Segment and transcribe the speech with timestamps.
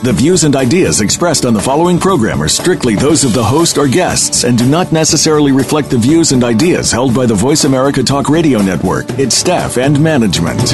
[0.00, 3.78] The views and ideas expressed on the following program are strictly those of the host
[3.78, 7.64] or guests and do not necessarily reflect the views and ideas held by the Voice
[7.64, 10.72] America Talk Radio Network, its staff, and management.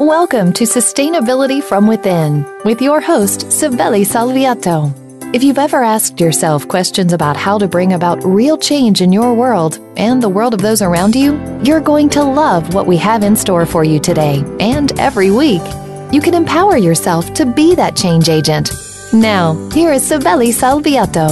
[0.00, 5.05] Welcome to Sustainability from Within with your host, Cibele Salviatto.
[5.32, 9.34] If you've ever asked yourself questions about how to bring about real change in your
[9.34, 13.24] world and the world of those around you, you're going to love what we have
[13.24, 15.62] in store for you today and every week.
[16.12, 18.70] You can empower yourself to be that change agent.
[19.12, 21.26] Now, here is Cibele Salviatto.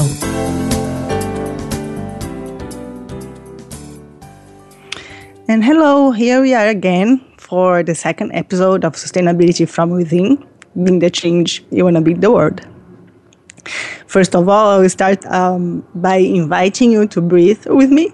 [5.47, 10.45] And hello, here we are again for the second episode of Sustainability from Within,
[10.83, 12.61] being the change you want to be the world.
[14.07, 18.13] First of all, I will start um, by inviting you to breathe with me.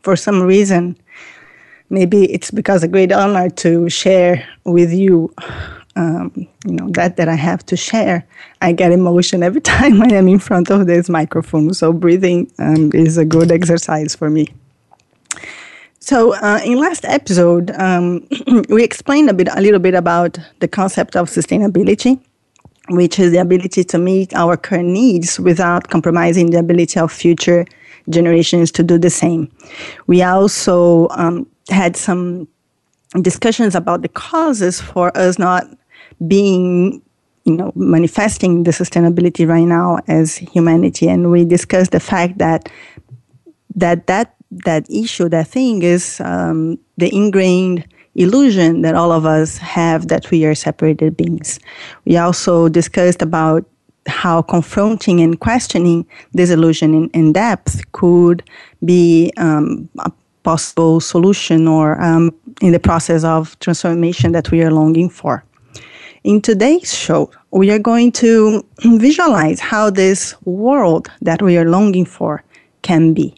[0.00, 0.96] For some reason,
[1.90, 5.34] maybe it's because a great honor to share with you
[5.98, 6.32] um,
[6.64, 8.26] you know that that I have to share.
[8.62, 11.74] I get emotion every time I am in front of this microphone.
[11.74, 14.46] So breathing um, is a good exercise for me.
[16.08, 18.26] So, uh, in last episode, um,
[18.70, 22.18] we explained a bit, a little bit about the concept of sustainability,
[22.88, 27.66] which is the ability to meet our current needs without compromising the ability of future
[28.08, 29.52] generations to do the same.
[30.06, 32.48] We also um, had some
[33.20, 35.66] discussions about the causes for us not
[36.26, 37.02] being
[37.44, 42.70] you know manifesting the sustainability right now as humanity and we discussed the fact that
[43.74, 49.58] that that that issue, that thing is um, the ingrained illusion that all of us
[49.58, 51.60] have that we are separated beings.
[52.04, 53.64] We also discussed about
[54.06, 58.42] how confronting and questioning this illusion in, in depth could
[58.84, 60.10] be um, a
[60.42, 65.44] possible solution or um, in the process of transformation that we are longing for.
[66.24, 72.06] In today's show, we are going to visualize how this world that we are longing
[72.06, 72.42] for
[72.82, 73.34] can be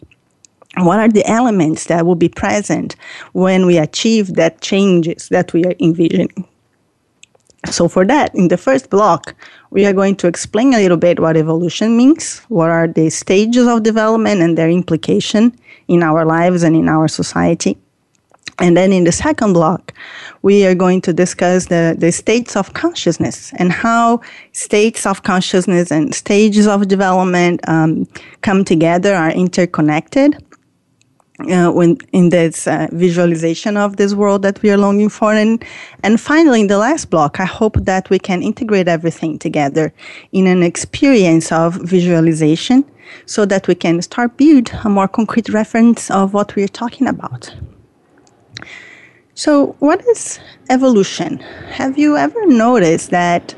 [0.77, 2.95] what are the elements that will be present
[3.33, 6.47] when we achieve that changes that we are envisioning?
[7.67, 9.35] So for that in the first block
[9.69, 13.67] we are going to explain a little bit what evolution means what are the stages
[13.67, 15.55] of development and their implication
[15.87, 17.77] in our lives and in our society.
[18.59, 19.91] And then in the second block,
[20.43, 24.21] we are going to discuss the, the states of consciousness and how
[24.51, 28.07] states of consciousness and stages of development um,
[28.41, 30.37] come together, are interconnected
[31.49, 35.33] uh, when in this uh, visualization of this world that we are longing for.
[35.33, 35.63] And
[36.03, 39.93] and finally in the last block i hope that we can integrate everything together
[40.31, 42.83] in an experience of visualization
[43.25, 47.07] so that we can start build a more concrete reference of what we are talking
[47.07, 47.53] about.
[49.33, 51.39] So what is evolution?
[51.71, 53.55] Have you ever noticed that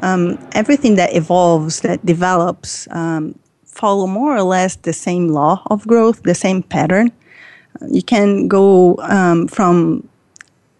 [0.00, 5.86] um, everything that evolves that develops um, follow more or less the same law of
[5.86, 7.12] growth, the same pattern
[7.88, 10.08] you can go um, from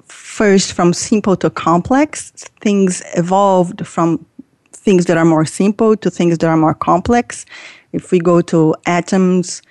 [0.07, 2.31] first from simple to complex.
[2.61, 4.25] Things evolved from
[4.73, 7.47] things that are more simple to things that are more complex.
[7.93, 9.63] If we go to atoms,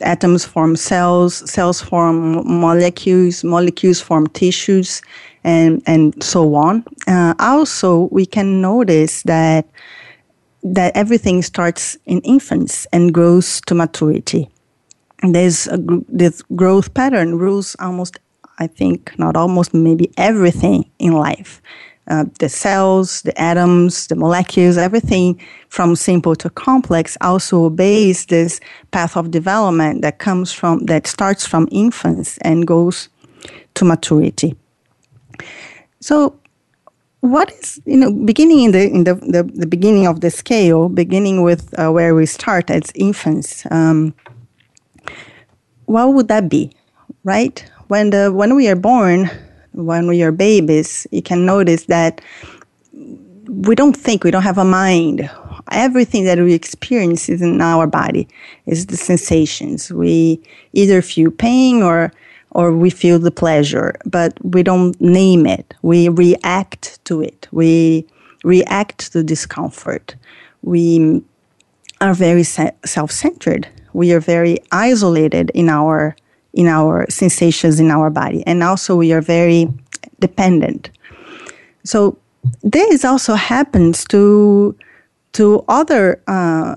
[0.00, 5.02] atoms form cells, cells form molecules, molecules form tissues,
[5.44, 6.84] and and so on.
[7.06, 9.66] Uh, also, we can notice that
[10.64, 14.48] that everything starts in infants and grows to maturity
[15.22, 15.78] there's a,
[16.08, 18.18] this growth pattern rules almost
[18.58, 21.60] i think not almost maybe everything in life.
[22.08, 28.58] Uh, the cells the atoms the molecules everything from simple to complex also obeys this
[28.90, 33.08] path of development that comes from that starts from infants and goes
[33.74, 34.56] to maturity.
[36.00, 36.36] So
[37.20, 40.88] what is you know beginning in the in the, the, the beginning of the scale
[40.88, 44.12] beginning with uh, where we start as infants um,
[45.92, 46.72] what would that be,
[47.24, 47.64] right?
[47.88, 49.30] When the when we are born,
[49.72, 52.20] when we are babies, you can notice that
[53.46, 55.30] we don't think, we don't have a mind.
[55.70, 58.26] Everything that we experience is in our body,
[58.66, 59.92] is the sensations.
[59.92, 60.40] We
[60.72, 62.12] either feel pain or
[62.50, 65.74] or we feel the pleasure, but we don't name it.
[65.82, 67.48] We react to it.
[67.50, 68.06] We
[68.44, 70.16] react to discomfort.
[70.62, 71.22] We
[72.00, 73.68] are very self-centered.
[73.92, 76.16] We are very isolated in our
[76.54, 79.68] in our sensations in our body, and also we are very
[80.20, 80.90] dependent.
[81.84, 82.18] So
[82.62, 84.76] this also happens to
[85.32, 86.76] to other uh,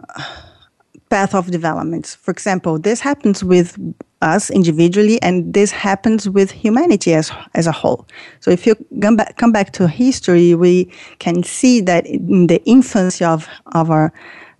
[1.10, 2.16] path of developments.
[2.16, 3.78] For example, this happens with
[4.22, 8.08] us individually, and this happens with humanity as as a whole.
[8.40, 12.64] So, if you come back, come back to history, we can see that in the
[12.66, 14.14] infancy of of our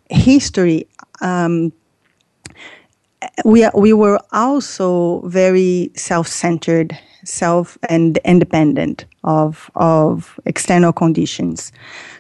[0.10, 0.88] history.
[1.22, 1.72] Um,
[3.44, 11.72] we, we were also very self-centered self and independent of of external conditions.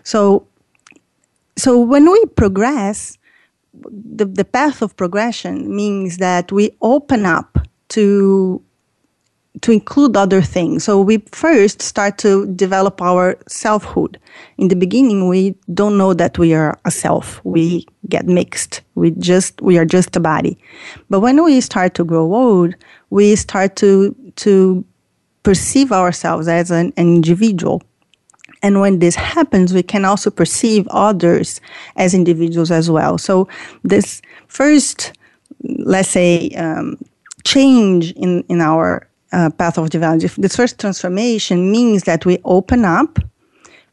[0.04, 0.48] So
[1.58, 3.18] so when we progress,
[3.74, 7.60] the, the path of progression means that we open up
[7.90, 8.62] to
[9.62, 10.84] to include other things.
[10.84, 14.20] So we first start to develop our selfhood.
[14.58, 17.44] In the beginning, we don't know that we are a self.
[17.44, 18.82] We get mixed.
[18.96, 20.58] We just we are just a body.
[21.10, 22.76] But when we start to grow old,
[23.10, 24.84] we start to to
[25.44, 27.82] perceive ourselves as an, an individual.
[28.64, 31.62] And when this happens, we can also perceive others
[31.98, 33.20] as individuals as well.
[33.20, 33.48] So,
[33.84, 35.14] this first,
[35.62, 36.98] let's say, um,
[37.44, 42.86] change in, in our uh, path of development, this first transformation means that we open
[42.86, 43.20] up,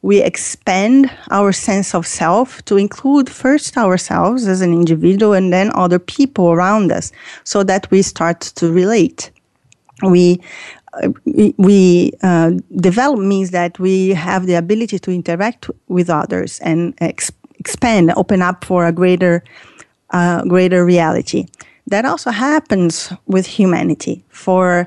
[0.02, 5.70] we expand our sense of self to include first ourselves as an individual and then
[5.74, 7.12] other people around us
[7.44, 9.30] so that we start to relate.
[10.02, 10.40] We
[11.56, 17.32] we uh, develop means that we have the ability to interact with others and ex-
[17.58, 19.42] expand, open up for a greater,
[20.10, 21.46] uh, greater reality.
[21.86, 24.86] That also happens with humanity for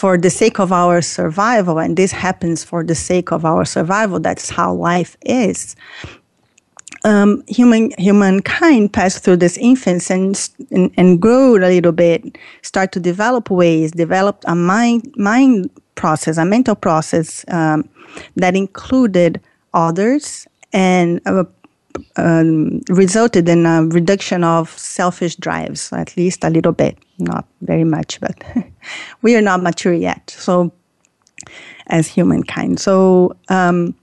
[0.00, 4.18] for the sake of our survival, and this happens for the sake of our survival.
[4.18, 5.76] That's how life is
[7.04, 10.36] um, human humankind passed through this infance and,
[10.70, 16.38] and, and grew a little bit, start to develop ways, developed a mind mind process,
[16.38, 17.88] a mental process um,
[18.36, 19.40] that included
[19.72, 21.44] others and uh,
[22.16, 27.84] um, resulted in a reduction of selfish drives, at least a little bit, not very
[27.84, 28.42] much, but
[29.22, 30.30] we are not mature yet.
[30.30, 30.72] So,
[31.86, 33.94] as humankind, so um,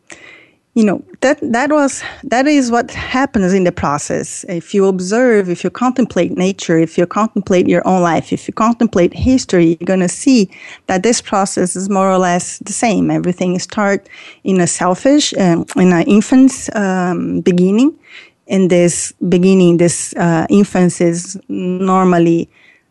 [0.78, 4.46] you know that that was that is what happens in the process.
[4.48, 8.54] If you observe if you contemplate nature if you contemplate your own life if you
[8.54, 10.52] contemplate history you're going to see
[10.86, 13.10] that this process is more or less the same.
[13.10, 14.08] Everything starts
[14.44, 17.98] in a selfish um, in an infant's um, beginning.
[18.46, 22.48] In this beginning this uh, infant is normally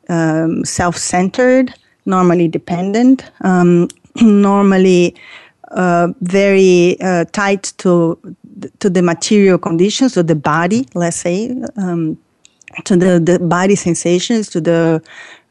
[0.09, 1.73] um, self-centered
[2.05, 3.87] normally dependent um,
[4.23, 5.15] normally
[5.73, 8.19] uh, very uh, tied to
[8.81, 12.17] to the material conditions, to the body, let's say, um,
[12.85, 15.03] to the, the body sensations, to the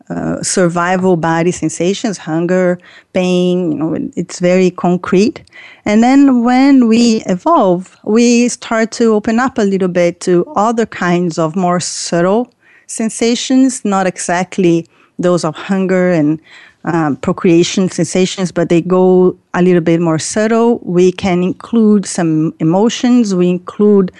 [0.09, 2.77] uh, survival body sensations, hunger,
[3.13, 5.43] pain, you know, it's very concrete.
[5.85, 10.85] And then when we evolve, we start to open up a little bit to other
[10.85, 12.53] kinds of more subtle
[12.87, 16.39] sensations, not exactly those of hunger and
[16.85, 20.79] um, procreation sensations, but they go a little bit more subtle.
[20.79, 23.35] We can include some emotions.
[23.35, 24.11] We include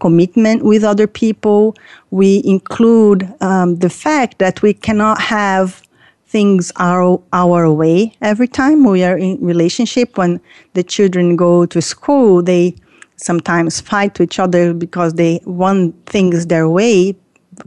[0.00, 1.76] commitment with other people.
[2.10, 5.82] We include um, the fact that we cannot have
[6.26, 10.18] things our our way every time we are in relationship.
[10.18, 10.40] When
[10.74, 12.74] the children go to school, they
[13.16, 17.16] sometimes fight to each other because they want things their way,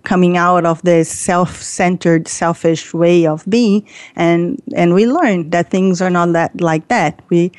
[0.03, 6.01] coming out of this self-centered, selfish way of being, and and we learn that things
[6.01, 7.21] are not that like that.
[7.29, 7.51] We,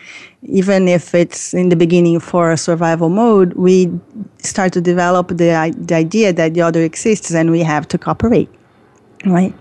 [0.42, 3.90] even if it's in the beginning for a survival mode, we
[4.38, 8.50] start to develop the the idea that the other exists and we have to cooperate,
[9.26, 9.54] right?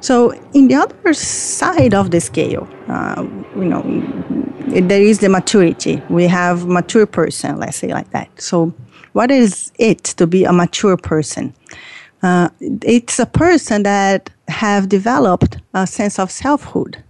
[0.00, 3.82] So, in the other side of the scale, uh, you know,
[4.68, 6.00] there is the maturity.
[6.08, 8.28] We have mature person, let's say like that.
[8.40, 8.72] So,
[9.12, 11.52] what is it to be a mature person?
[12.22, 17.02] Uh, it's a person that have developed a sense of selfhood.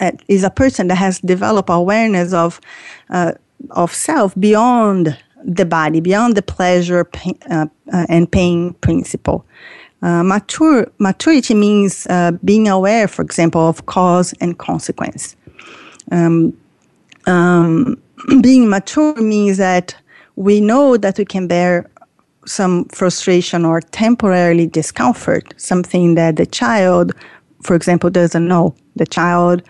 [0.00, 2.60] It is a person that has developed awareness of
[3.10, 3.32] uh,
[3.70, 9.44] of self beyond the body, beyond the pleasure pain, uh, uh and pain principle.
[10.02, 15.36] Uh, mature maturity means uh, being aware, for example, of cause and consequence.
[16.10, 16.56] Um,
[17.26, 17.96] um,
[18.42, 19.96] being mature means that
[20.36, 21.90] we know that we can bear
[22.46, 27.12] some frustration or temporarily discomfort, something that the child
[27.64, 28.76] for example, doesn't know.
[28.94, 29.62] The child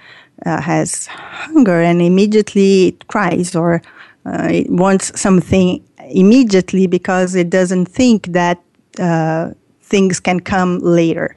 [0.45, 3.81] uh, has hunger and immediately it cries or
[4.27, 8.61] uh, it wants something immediately because it doesn't think that
[8.99, 11.37] uh, things can come later.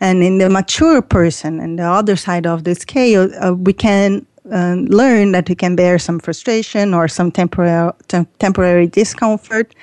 [0.00, 4.26] And in the mature person, and the other side of the scale, uh, we can
[4.52, 7.92] uh, learn that we can bear some frustration or some temporary
[8.38, 9.74] temporary discomfort,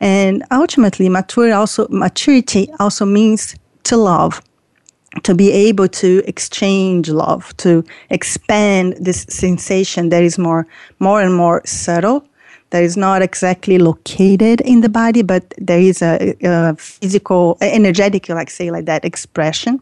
[0.00, 4.42] and ultimately, mature also maturity also means to love,
[5.22, 10.66] to be able to exchange love, to expand this sensation that is more
[10.98, 12.24] more and more subtle
[12.70, 18.28] that is not exactly located in the body, but there is a, a physical, energetic,
[18.28, 19.80] like say like that, expression.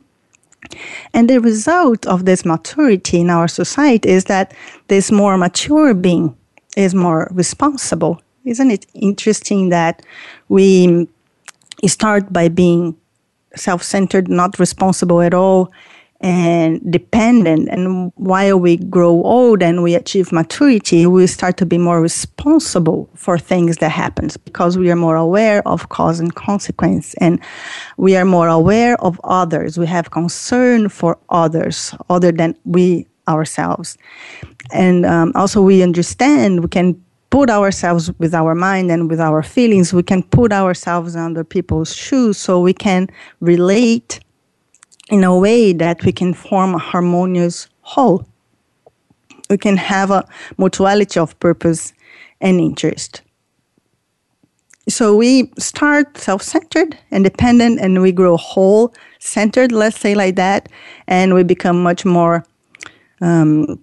[1.14, 4.54] And the result of this maturity in our society is that
[4.88, 6.36] this more mature being
[6.76, 8.20] is more responsible.
[8.44, 10.02] Isn't it interesting that
[10.48, 11.08] we
[11.86, 12.96] start by being
[13.54, 15.72] self centered, not responsible at all,
[16.20, 17.68] and dependent.
[17.68, 23.08] And while we grow old and we achieve maturity, we start to be more responsible
[23.14, 27.40] for things that happens because we are more aware of cause and consequence, and
[27.96, 29.78] we are more aware of others.
[29.78, 33.96] We have concern for others other than we ourselves,
[34.72, 39.42] and um, also we understand we can put ourselves with our mind and with our
[39.42, 39.92] feelings.
[39.92, 43.08] We can put ourselves under people's shoes, so we can
[43.40, 44.18] relate
[45.10, 48.26] in a way that we can form a harmonious whole.
[49.50, 50.26] We can have a
[50.58, 51.92] mutuality of purpose
[52.40, 53.22] and interest.
[54.88, 60.68] So we start self centered, independent, and we grow whole centered, let's say like that,
[61.06, 62.44] and we become much more
[63.20, 63.78] um,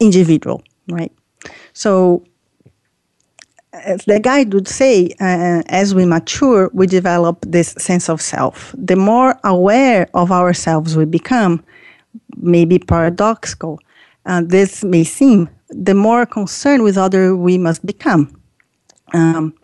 [0.00, 1.12] individual, right?
[1.72, 2.24] So
[3.72, 8.74] as the guide would say, uh, as we mature, we develop this sense of self.
[8.76, 11.64] The more aware of ourselves we become,
[12.36, 13.78] maybe paradoxical,
[14.26, 18.40] uh, this may seem, the more concerned with other we must become.
[19.12, 19.54] Um,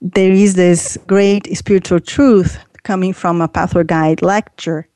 [0.00, 4.88] there is this great spiritual truth coming from a Pathwork Guide lecture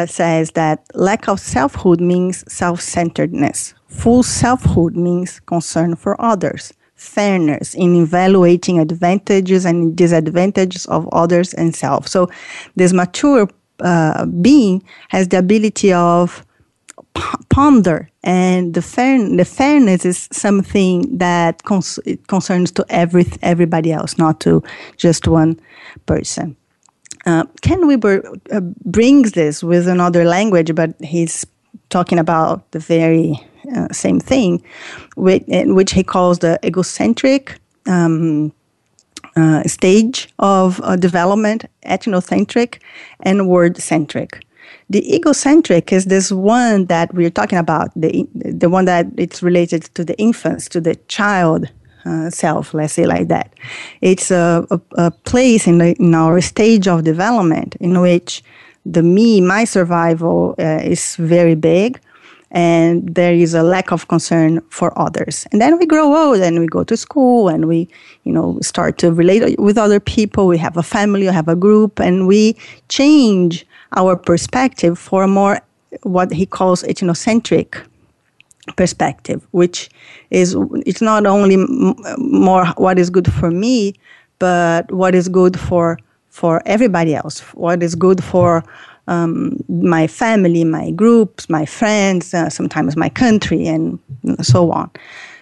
[0.00, 3.74] that says that lack of selfhood means self centeredness.
[3.88, 11.76] Full selfhood means concern for others, fairness in evaluating advantages and disadvantages of others and
[11.76, 12.08] self.
[12.08, 12.30] So,
[12.76, 13.48] this mature
[13.80, 16.46] uh, being has the ability of
[17.50, 24.16] ponder and the fair the fairness is something that cons- concerns to every everybody else
[24.16, 24.62] not to
[24.96, 25.58] just one
[26.06, 26.56] person
[27.26, 31.46] uh, Ken Wilber uh, brings this with another language, but he's
[31.90, 33.38] talking about the very
[33.76, 34.62] uh, same thing,
[35.16, 38.52] which, which, he calls the egocentric um,
[39.36, 42.80] uh, stage of uh, development, ethnocentric,
[43.20, 44.44] and world-centric.
[44.88, 49.82] The egocentric is this one that we're talking about, the, the one that it's related
[49.94, 51.70] to the infants, to the child,
[52.30, 53.52] self, let's say like that.
[54.00, 58.42] It's a, a, a place in, the, in our stage of development in which
[58.86, 62.00] the me, my survival uh, is very big
[62.50, 65.46] and there is a lack of concern for others.
[65.52, 67.88] And then we grow old and we go to school and we,
[68.24, 70.46] you know, start to relate with other people.
[70.46, 72.56] We have a family, we have a group, and we
[72.88, 73.66] change
[73.96, 75.60] our perspective for a more
[76.02, 77.84] what he calls ethnocentric
[78.76, 79.90] perspective, which
[80.30, 83.94] is it's not only m- more what is good for me,
[84.38, 85.98] but what is good for
[86.28, 87.40] for everybody else.
[87.54, 88.62] What is good for
[89.08, 93.98] um, my family, my groups, my friends, uh, sometimes my country, and
[94.40, 94.90] so on.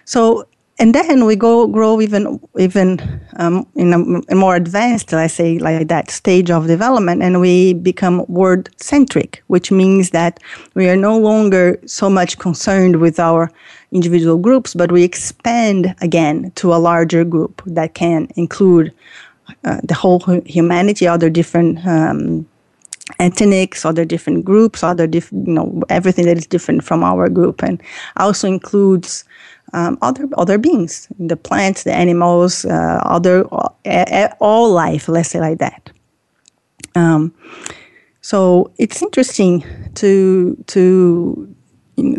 [0.05, 0.47] So
[0.79, 3.01] and then we go grow even even
[3.37, 8.25] um, in a, more advanced, I say like that stage of development, and we become
[8.29, 10.39] world centric, which means that
[10.75, 13.51] we are no longer so much concerned with our
[13.91, 18.93] individual groups, but we expand again to a larger group that can include
[19.65, 21.85] uh, the whole humanity, other different.
[21.87, 22.47] Um,
[23.21, 27.63] ethnics, other different groups, other different, you know, everything that is different from our group,
[27.63, 27.83] and
[28.19, 29.25] also includes
[29.73, 33.45] um, other other beings, the plants, the animals, uh, other
[34.41, 35.09] all life.
[35.09, 35.91] Let's say like that.
[36.95, 37.33] Um,
[38.21, 41.55] so it's interesting to to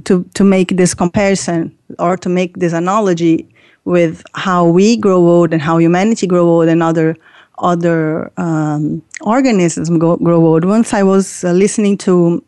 [0.06, 3.48] to to make this comparison or to make this analogy
[3.86, 7.16] with how we grow old and how humanity grow old and other
[7.60, 10.66] other um, organisms grow, grow old.
[10.66, 12.44] Once I was uh, listening to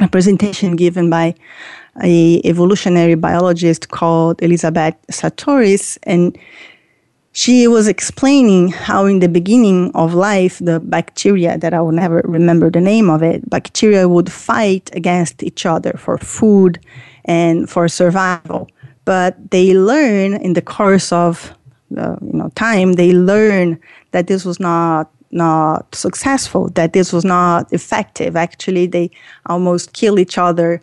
[0.00, 1.34] a presentation given by
[2.02, 6.38] a evolutionary biologist called Elizabeth Sahtouris, and
[7.32, 12.20] she was explaining how in the beginning of life the bacteria that i will never
[12.26, 16.78] remember the name of it bacteria would fight against each other for food
[17.24, 18.68] and for survival.
[19.04, 21.54] But they learn in the course of
[21.96, 23.78] uh, you know time they learn
[24.12, 28.36] that this was not not successful that this was not effective.
[28.36, 29.10] Actually they
[29.46, 30.80] almost kill each other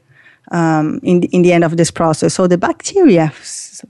[0.51, 2.33] um, in, the, in the end of this process.
[2.33, 3.31] So the bacteria,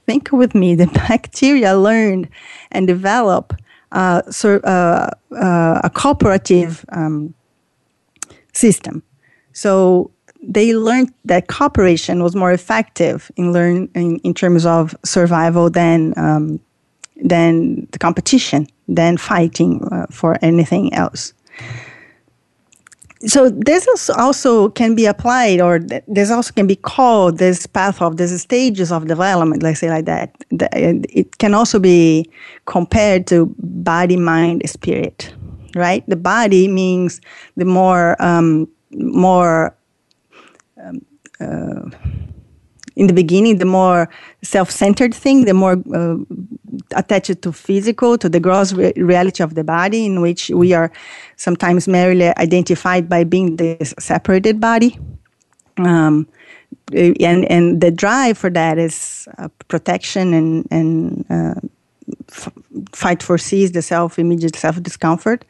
[0.06, 2.30] think with me, the bacteria learned
[2.72, 3.54] and develop
[3.92, 7.34] uh, so, uh, uh, a cooperative um,
[8.54, 9.01] system.
[9.54, 10.12] So
[10.42, 16.13] they learned that cooperation was more effective in learn in, in terms of survival than
[16.18, 16.60] um,
[17.22, 21.34] than the competition, than fighting uh, for anything else
[23.26, 28.16] so this also can be applied or this also can be called this path of
[28.18, 30.34] these stages of development let's say like that.
[30.52, 32.30] It can also be
[32.66, 35.34] compared to body mind spirit
[35.76, 36.04] right?
[36.08, 37.22] The body means
[37.58, 39.76] the more um, more
[40.82, 41.06] um,
[41.40, 41.90] uh,
[43.00, 44.10] in the beginning, the more
[44.44, 46.18] self-centered thing, the more uh,
[46.96, 50.91] attached to physical, to the gross re- reality of the body, in which we are
[51.38, 55.00] sometimes merely identified by being this separated body.
[55.77, 56.27] Um,
[56.91, 61.56] and and the drive for that is uh, protection and and uh,
[62.29, 62.51] f-
[62.91, 65.46] fight for cease the self immediate self discomfort.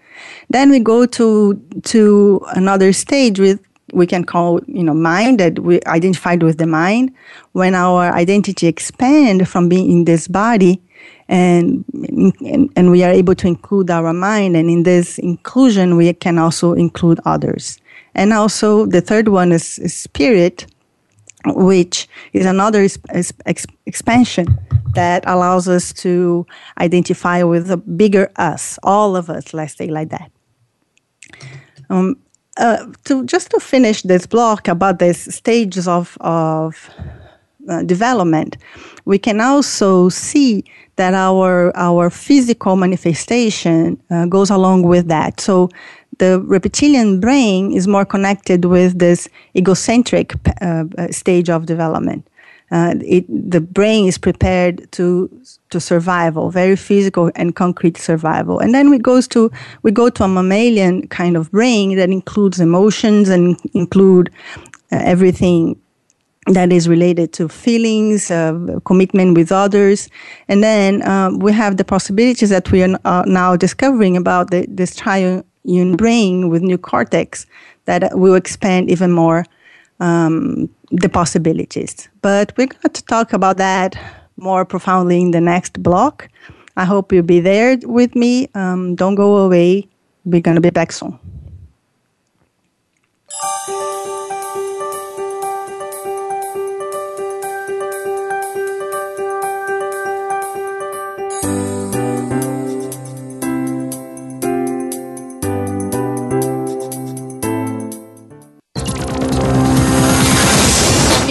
[0.50, 3.60] Then we go to to another stage with
[3.93, 7.13] we can call you know mind that we identified with the mind.
[7.53, 10.81] When our identity expand from being in this body
[11.29, 11.86] and,
[12.41, 16.38] and, and we are able to include our mind and in this inclusion we can
[16.39, 17.79] also include others.
[18.15, 20.65] And also the third one is, is spirit
[21.46, 24.60] which is another ex- expansion
[24.96, 26.46] that allows us to
[26.79, 30.31] identify with a bigger us all of us let's say like that.
[31.89, 32.17] Um,
[32.60, 36.89] uh, to just to finish this block about the stages of of
[37.70, 38.58] uh, development,
[39.06, 40.64] we can also see
[40.96, 45.40] that our our physical manifestation uh, goes along with that.
[45.40, 45.70] So
[46.20, 52.28] the reptilian brain is more connected with this egocentric uh, stage of development
[52.72, 55.29] uh, it, the brain is prepared to
[55.70, 58.60] to survival, very physical and concrete survival.
[58.60, 59.51] And then we goes to
[59.82, 64.29] we go to a mammalian kind of brain that includes emotions and include
[64.92, 65.79] uh, everything
[66.48, 70.10] that is related to feelings, uh, commitment with others,
[70.48, 74.66] and then um, we have the possibilities that we are uh, now discovering about the,
[74.70, 75.44] this triune
[75.96, 77.46] brain with neocortex
[77.86, 79.44] that will expand even more
[80.00, 82.09] um, the possibilities.
[82.22, 83.96] But we're going to talk about that
[84.38, 86.29] more profoundly in the next block.
[86.77, 88.50] I hope you'll be there with me.
[88.55, 89.88] Um, don't go away.
[90.25, 91.20] We're going to be back soon.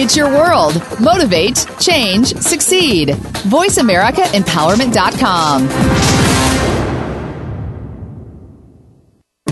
[0.09, 0.73] It's your world.
[0.99, 3.09] Motivate, change, succeed.
[3.09, 5.67] VoiceAmericaEmpowerment.com.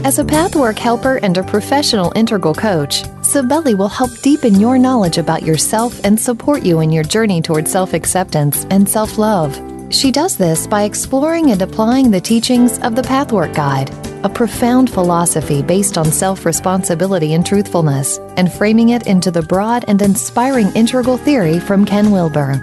[0.04, 5.20] As a pathwork helper and a professional integral coach, Cibele will help deepen your knowledge
[5.20, 9.56] about yourself and support you in your journey toward self acceptance and self love.
[9.90, 13.90] She does this by exploring and applying the teachings of the Pathwork Guide
[14.24, 19.86] a profound philosophy based on self responsibility and truthfulness, and framing it into the broad
[19.88, 22.62] and inspiring integral theory from Ken Wilber.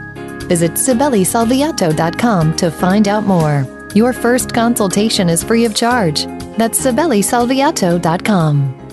[0.49, 3.67] Visit CibeleSalviatto.com to find out more.
[3.95, 6.27] Your first consultation is free of charge.
[6.59, 8.84] That's CibeleSalviatto.com.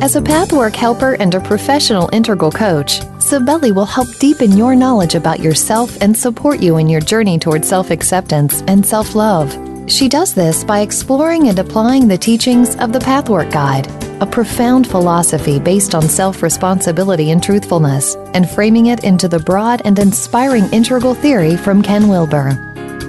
[0.00, 5.14] As a pathwork helper and a professional integral coach, Cibele will help deepen your knowledge
[5.14, 9.52] about yourself and support you in your journey toward self acceptance and self love.
[9.88, 13.86] She does this by exploring and applying the teachings of the Pathwork Guide,
[14.22, 19.82] a profound philosophy based on self responsibility and truthfulness, and framing it into the broad
[19.84, 22.50] and inspiring integral theory from Ken Wilber.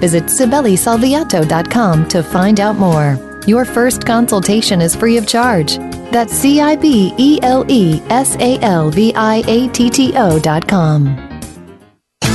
[0.00, 3.33] Visit CibeleSalviatto.com to find out more.
[3.46, 5.76] Your first consultation is free of charge.
[6.10, 10.12] That's C I B E L E S A L V I A T T
[10.16, 11.16] O dot com.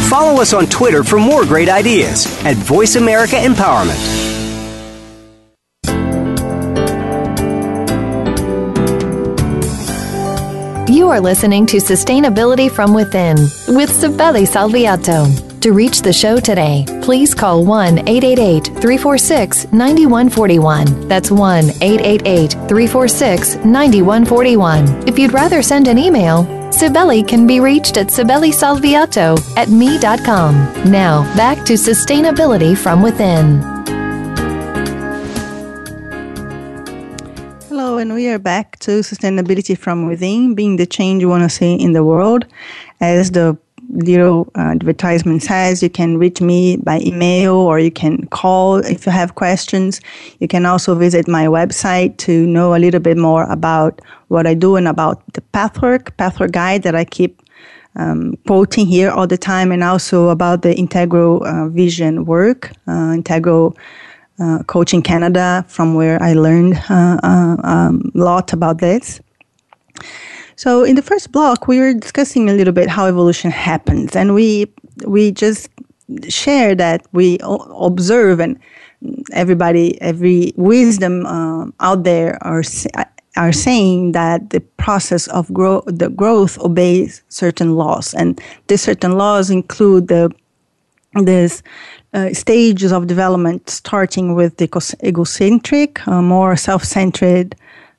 [0.07, 3.97] Follow us on Twitter for more great ideas at Voice America Empowerment.
[10.89, 13.35] You are listening to Sustainability from Within
[13.67, 15.48] with Cibele Salviatto.
[15.61, 21.09] To reach the show today, please call 1 888 346 9141.
[21.09, 25.05] That's 1 888 346 9141.
[25.05, 30.53] If you'd rather send an email, Cibele can be reached at cibelesalviatto at me.com.
[30.89, 33.59] Now, back to sustainability from within.
[37.67, 41.49] Hello, and we are back to sustainability from within, being the change you want to
[41.49, 42.45] see in the world.
[43.01, 43.57] As the
[43.89, 49.05] little uh, advertisement says, you can reach me by email or you can call if
[49.05, 49.99] you have questions.
[50.39, 54.53] You can also visit my website to know a little bit more about what I
[54.53, 57.41] do and about the pathwork, pathwork guide that I keep
[57.95, 63.11] um, quoting here all the time, and also about the integral uh, vision work, uh,
[63.13, 63.75] integral.
[64.41, 69.19] Uh, coaching Canada, from where I learned uh, uh, um, a lot about this.
[70.59, 74.35] So in the first block, we were discussing a little bit how evolution happens, and
[74.35, 74.67] we
[75.05, 75.69] we just
[76.27, 78.59] share that we observe and
[79.31, 82.61] everybody, every wisdom uh, out there are
[83.37, 89.13] are saying that the process of grow, the growth obeys certain laws, and these certain
[89.13, 90.29] laws include the
[91.13, 91.63] this
[92.13, 94.67] uh, stages of development, starting with the
[95.05, 97.55] egocentric, uh, more self-centered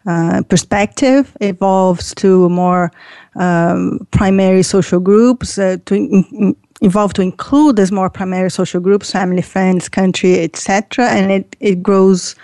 [0.06, 2.90] uh, perspective evolves to more
[3.36, 9.12] um, primary social groups uh, to in, evolve to include as more primary social groups,
[9.12, 11.08] family, friends, country, etc.
[11.08, 12.34] And it, it grows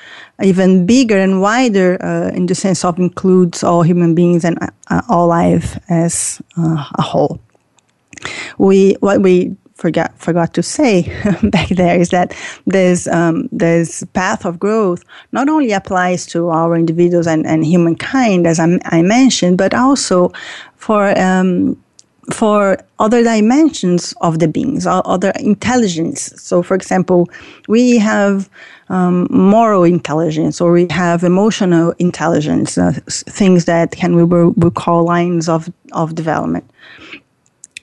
[0.42, 4.59] even bigger and wider uh, in the sense of includes all human beings and
[4.90, 7.40] uh, all life as uh, a whole.
[8.59, 11.03] We what we forgot forgot to say
[11.43, 12.35] back there is that
[12.67, 18.47] this um, this path of growth not only applies to our individuals and, and humankind
[18.47, 20.33] as I, I mentioned, but also
[20.77, 21.77] for um,
[22.33, 26.33] for other dimensions of the beings, other intelligence.
[26.43, 27.31] So, for example,
[27.69, 28.51] we have
[28.89, 35.05] um, moral intelligence or we have emotional intelligence, uh, things that can we will call
[35.05, 36.69] lines of, of development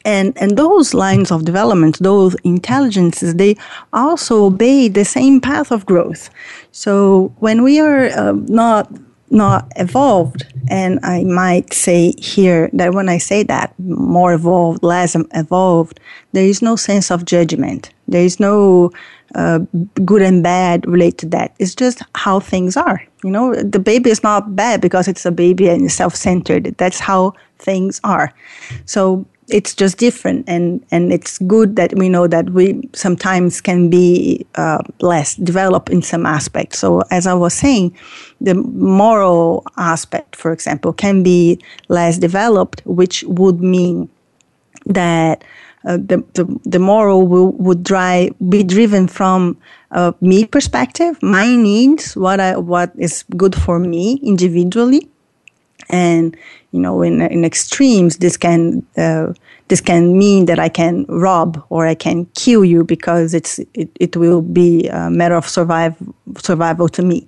[0.06, 3.56] and and those lines of development those intelligences they
[3.94, 6.30] also obey the same path of growth.
[6.72, 8.92] So when we are uh, not
[9.30, 15.16] not evolved and i might say here that when i say that more evolved less
[15.34, 16.00] evolved
[16.34, 17.92] there is no sense of judgment.
[18.08, 18.92] There is no
[19.36, 19.60] uh,
[20.04, 21.56] good and bad related to that.
[21.60, 23.02] It's just how things are.
[23.24, 26.76] You know the baby is not bad because it's a baby and self-centered.
[26.78, 28.34] That's how things are.
[28.86, 33.90] So it's just different and and it's good that we know that we sometimes can
[33.90, 36.80] be uh, less developed in some aspects.
[36.80, 37.96] So as i was saying
[38.42, 44.10] the moral aspect for example can be less developed which would mean
[44.86, 45.44] that
[45.86, 49.58] uh, the, the, the moral will, would drive, be driven from
[49.92, 55.10] a me perspective, my needs, what I, what is good for me individually,
[55.94, 56.36] and
[56.72, 59.32] you know in, in extremes this can uh,
[59.68, 63.90] this can mean that I can rob or I can kill you because it's it,
[64.00, 65.96] it will be a matter of survive,
[66.38, 67.28] survival to me.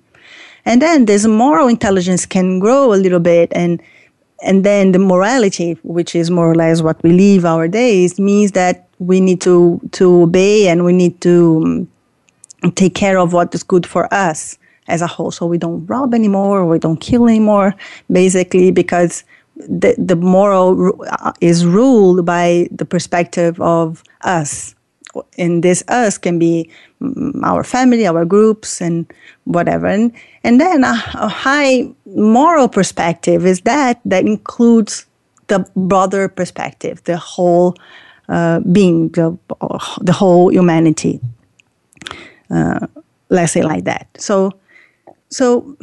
[0.65, 3.81] And then this moral intelligence can grow a little bit and
[4.41, 8.51] and then the morality which is more or less what we live our days means
[8.51, 11.87] that we need to to obey and we need to
[12.63, 15.31] um, take care of what is good for us as a whole.
[15.31, 17.75] So we don't rob anymore, we don't kill anymore,
[18.11, 19.23] basically because
[19.55, 24.75] the, the moral uh, is ruled by the perspective of us.
[25.37, 26.69] And this us can be
[27.01, 29.11] mm, our family, our groups, and
[29.45, 29.87] whatever.
[29.87, 30.11] And,
[30.43, 35.05] and then a, a high moral perspective is that that includes
[35.47, 37.75] the broader perspective, the whole
[38.27, 39.37] uh, being, the,
[40.01, 41.21] the whole humanity.
[42.49, 42.85] Uh,
[43.29, 44.07] let's say like that.
[44.17, 44.51] So
[45.35, 45.75] so,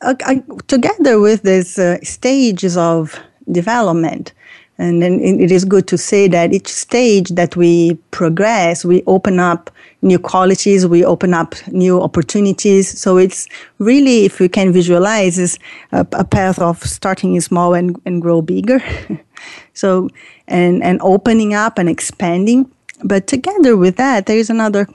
[0.00, 3.18] I, together with these uh, stages of
[3.50, 4.32] development,
[4.78, 9.40] and then it is good to say that each stage that we progress, we open
[9.40, 9.72] up
[10.02, 12.96] new qualities, we open up new opportunities.
[12.96, 15.58] So it's really, if we can visualize, is
[15.90, 18.78] a, a path of starting small and, and grow bigger.
[19.74, 20.10] so,
[20.46, 22.70] and, and opening up and expanding.
[23.02, 24.86] But together with that, there is another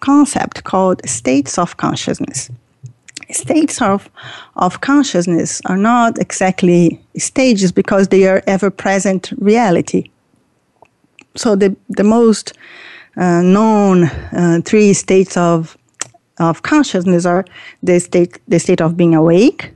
[0.00, 2.50] concept called states of consciousness
[3.32, 4.10] states of,
[4.56, 10.10] of consciousness are not exactly stages because they are ever present reality.
[11.36, 12.52] So the, the most
[13.16, 15.76] uh, known uh, three states of,
[16.38, 17.44] of consciousness are
[17.82, 19.72] the state, the state of being awake,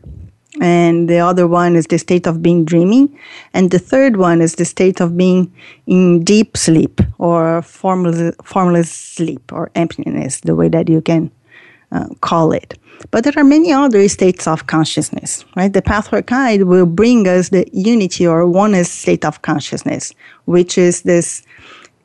[0.61, 3.19] and the other one is the state of being dreaming,
[3.53, 5.53] and the third one is the state of being
[5.87, 11.31] in deep sleep or formless, formless sleep or emptiness, the way that you can
[11.91, 12.79] uh, call it.
[13.11, 15.73] But there are many other states of consciousness, right?
[15.73, 20.15] The pathwork guide will bring us the unity or oneness state of consciousness,
[20.47, 21.43] which is this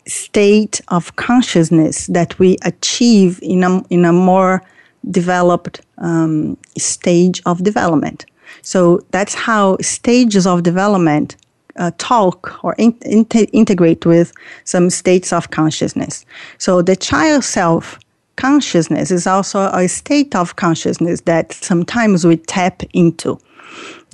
[0.08, 4.64] state of consciousness that we achieve in a, in a more
[5.10, 8.26] developed um, stage of development.
[8.62, 11.36] So that's how stages of development
[11.78, 14.34] uh, talk or in, in, integrate with
[14.66, 16.26] some states of consciousness.
[16.58, 18.00] So the child self
[18.40, 23.38] consciousness is also a state of consciousness that sometimes we tap into.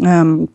[0.03, 0.49] Um,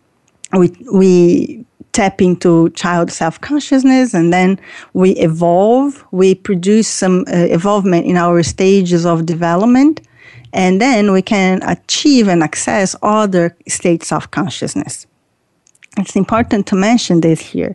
[0.53, 4.59] we, we tap into child self consciousness and then
[4.93, 10.01] we evolve, we produce some uh, evolvement in our stages of development,
[10.53, 15.07] and then we can achieve and access other states of consciousness.
[15.97, 17.75] It's important to mention this here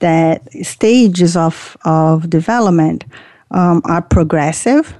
[0.00, 3.04] that stages of, of development
[3.52, 4.94] um, are progressive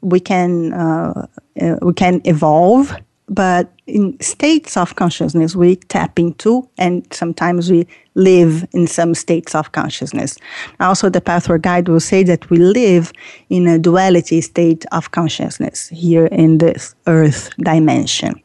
[0.00, 1.26] we can uh,
[1.60, 2.94] uh, we can evolve
[3.28, 9.54] but in states of consciousness we tap into and sometimes we live in some states
[9.54, 10.36] of consciousness.
[10.80, 13.12] Also the pathwork guide will say that we live
[13.48, 18.40] in a duality state of consciousness here in this earth dimension.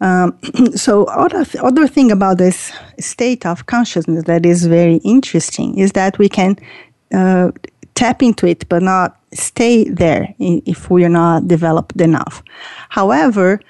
[0.00, 0.36] Um,
[0.74, 5.92] so other, th- other thing about this state of consciousness that is very interesting is
[5.92, 6.56] that we can
[7.14, 7.52] uh,
[7.94, 12.42] tap into it but not stay there if we are not developed enough.
[12.88, 13.60] However,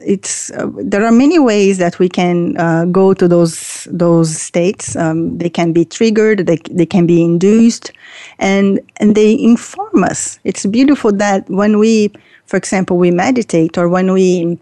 [0.00, 4.96] it's uh, there are many ways that we can uh, go to those those states.
[4.96, 6.46] Um, they can be triggered.
[6.46, 7.92] They they can be induced,
[8.38, 10.38] and and they inform us.
[10.44, 12.12] It's beautiful that when we,
[12.46, 14.58] for example, we meditate or when we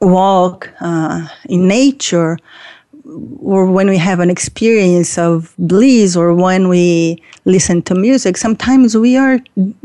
[0.00, 2.38] walk uh, in nature,
[3.40, 8.96] or when we have an experience of bliss or when we listen to music, sometimes
[8.96, 9.38] we are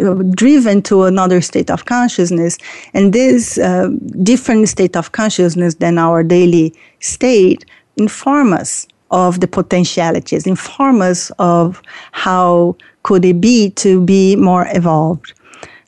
[0.03, 2.57] uh, driven to another state of consciousness.
[2.93, 3.89] And this uh,
[4.23, 7.65] different state of consciousness than our daily state
[7.97, 11.81] inform us of the potentialities, inform us of
[12.13, 15.33] how could it be to be more evolved.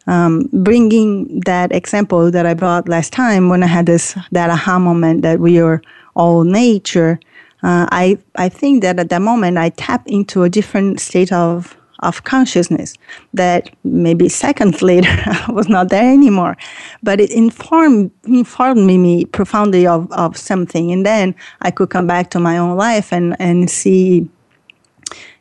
[0.06, 4.78] Um, bringing that example that I brought last time when I had this that aha
[4.78, 5.82] moment that we are
[6.16, 7.20] all nature,
[7.64, 11.78] uh, I I think that at that moment I tap into a different state of
[12.04, 12.96] of consciousness
[13.34, 15.16] that maybe seconds later
[15.50, 16.56] was not there anymore.
[17.02, 22.30] But it informed informed me profoundly of, of something, and then I could come back
[22.32, 24.30] to my own life and and see,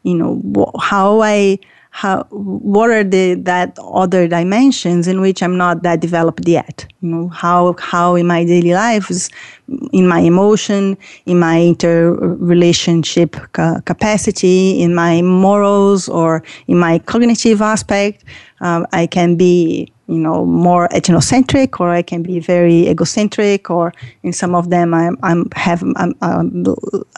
[0.02, 1.58] you know, how I
[1.94, 6.86] how what are the that other dimensions in which I'm not that developed yet?
[7.02, 9.28] You know, how how in my daily lives,
[9.92, 17.60] in my emotion, in my interrelationship ca- capacity, in my morals, or in my cognitive
[17.60, 18.24] aspect,
[18.62, 23.92] um, I can be you know more ethnocentric or I can be very egocentric or
[24.22, 26.08] in some of them I'm, I'm have a,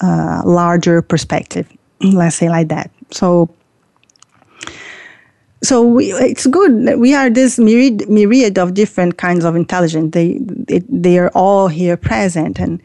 [0.02, 1.66] a larger perspective
[2.00, 3.48] let's say like that so
[5.64, 6.98] so we, it's good.
[6.98, 10.12] We are this myriad, myriad of different kinds of intelligence.
[10.12, 12.60] They, they, they are all here present.
[12.60, 12.82] And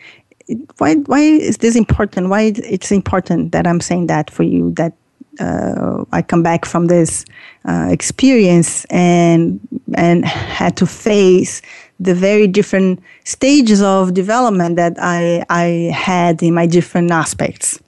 [0.78, 2.30] why, why is this important?
[2.30, 4.94] Why it's important that I'm saying that for you, that
[5.40, 7.26] uh, I come back from this
[7.66, 9.60] uh, experience and,
[9.96, 11.62] and had to face
[12.00, 17.80] the very different stages of development that I, I had in my different aspects.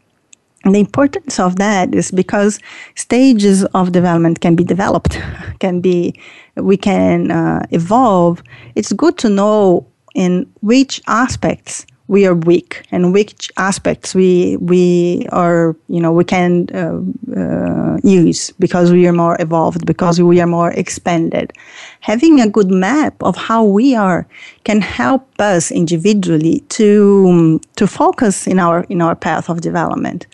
[0.63, 2.59] And the importance of that is because
[2.95, 5.19] stages of development can be developed,
[5.59, 6.19] can be,
[6.55, 8.43] we can uh, evolve.
[8.75, 15.25] It's good to know in which aspects we are weak and which aspects we we
[15.31, 16.99] are you know we can uh,
[17.39, 21.53] uh, use because we are more evolved because we are more expanded.
[22.01, 24.27] Having a good map of how we are
[24.65, 30.27] can help us individually to to focus in our in our path of development.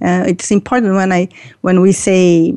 [0.00, 1.28] Uh, it's important when i
[1.62, 2.54] when we say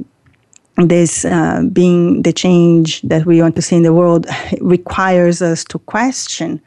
[0.85, 4.27] this uh, being the change that we want to see in the world
[4.61, 6.61] requires us to question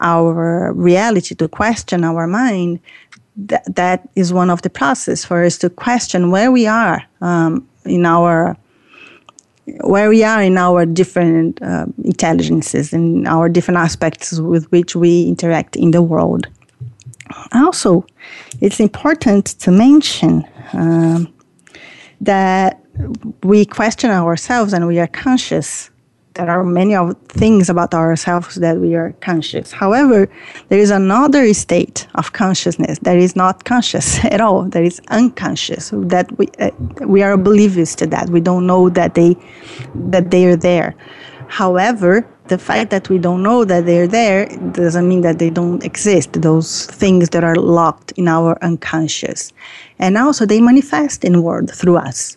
[0.00, 2.80] our reality, to question our mind,
[3.36, 7.68] that, that is one of the process for us to question where we are um,
[7.84, 8.56] in our
[9.84, 15.24] where we are in our different uh, intelligences and our different aspects with which we
[15.24, 16.46] interact in the world.
[17.52, 18.06] Also,
[18.62, 21.32] it's important to mention um,
[22.20, 22.82] that
[23.42, 25.90] we question ourselves and we are conscious
[26.38, 29.72] there are many of things about ourselves that we are conscious.
[29.72, 30.28] However,
[30.68, 34.62] there is another state of consciousness that is not conscious at all.
[34.62, 35.90] That is unconscious.
[35.92, 36.70] That we uh,
[37.14, 38.30] we are oblivious to that.
[38.30, 39.36] We don't know that they
[40.12, 40.94] that they are there.
[41.48, 45.82] However, the fact that we don't know that they're there doesn't mean that they don't
[45.82, 46.40] exist.
[46.40, 49.52] Those things that are locked in our unconscious,
[49.98, 52.36] and also they manifest in inward through us.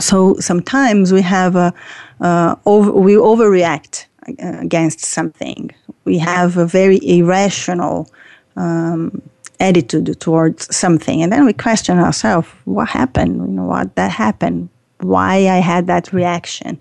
[0.00, 1.72] So sometimes we have a
[2.20, 4.06] uh, over, we overreact
[4.38, 5.70] against something.
[6.04, 8.10] We have a very irrational
[8.56, 9.22] um,
[9.60, 13.36] attitude towards something, and then we question ourselves: What happened?
[13.36, 14.68] You know, what that happened?
[15.00, 16.80] Why I had that reaction?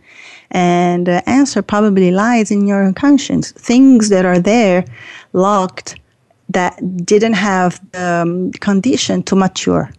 [0.52, 3.52] And the answer probably lies in your unconscious.
[3.52, 4.86] Things that are there,
[5.34, 6.00] locked,
[6.50, 9.90] that didn't have the um, condition to mature.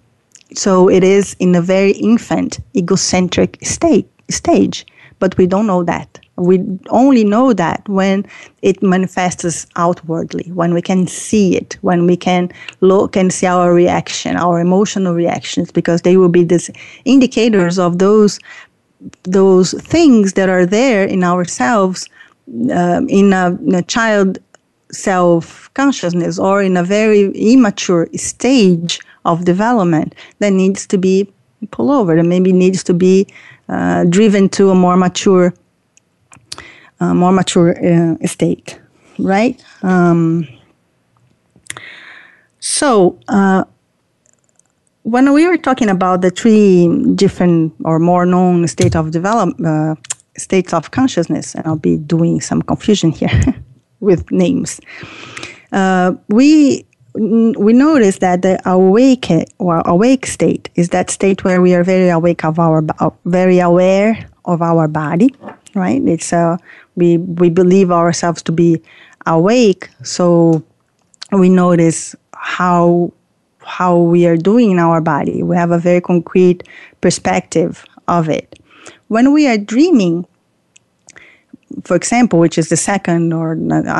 [0.54, 4.86] So it is in a very infant, egocentric state stage
[5.18, 6.20] but we don't know that.
[6.36, 8.26] We only know that when
[8.60, 12.50] it manifests outwardly, when we can see it, when we can
[12.80, 16.70] look and see our reaction, our emotional reactions, because they will be these
[17.04, 18.38] indicators of those
[19.24, 22.08] those things that are there in ourselves
[22.72, 24.38] um, in, a, in a child
[24.90, 31.30] self consciousness or in a very immature stage of development that needs to be
[31.66, 33.26] pulled over, that maybe needs to be
[33.68, 35.54] uh, driven to a more mature,
[37.00, 38.78] uh, more mature uh, state,
[39.18, 39.62] right?
[39.82, 40.48] Um,
[42.60, 43.64] so uh,
[45.02, 49.94] when we were talking about the three different or more known state of development, uh,
[50.36, 53.30] states of consciousness, and I'll be doing some confusion here
[54.00, 54.80] with names.
[55.72, 56.84] Uh, we
[57.16, 62.08] we notice that the awake or awake state is that state where we are very
[62.10, 62.84] awake of our
[63.24, 65.30] very aware of our body
[65.76, 66.02] right?
[66.08, 66.56] It's uh,
[66.96, 68.82] we we believe ourselves to be
[69.26, 69.88] awake.
[70.02, 70.64] So
[71.30, 73.12] we notice how
[73.60, 75.42] how we are doing in our body.
[75.42, 76.62] We have a very concrete
[77.00, 78.58] perspective of it.
[79.08, 80.26] When we are dreaming
[81.84, 83.52] for example which is the second or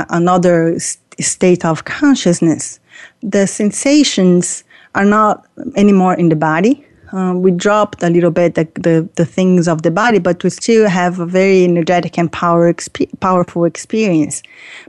[0.09, 0.79] another
[1.21, 2.79] state of consciousness
[3.23, 6.85] the sensations are not anymore in the body.
[7.13, 10.51] Uh, we dropped a little bit the, the, the, things of the body, but we
[10.51, 14.43] still have a very energetic and power exp- powerful experience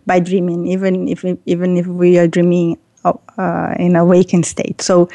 [0.07, 4.81] by dreaming, even if even if we are dreaming uh, in awakened state.
[4.81, 5.09] So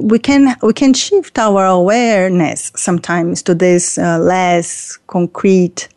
[0.00, 5.88] we can we can shift our awareness sometimes to this uh, less concrete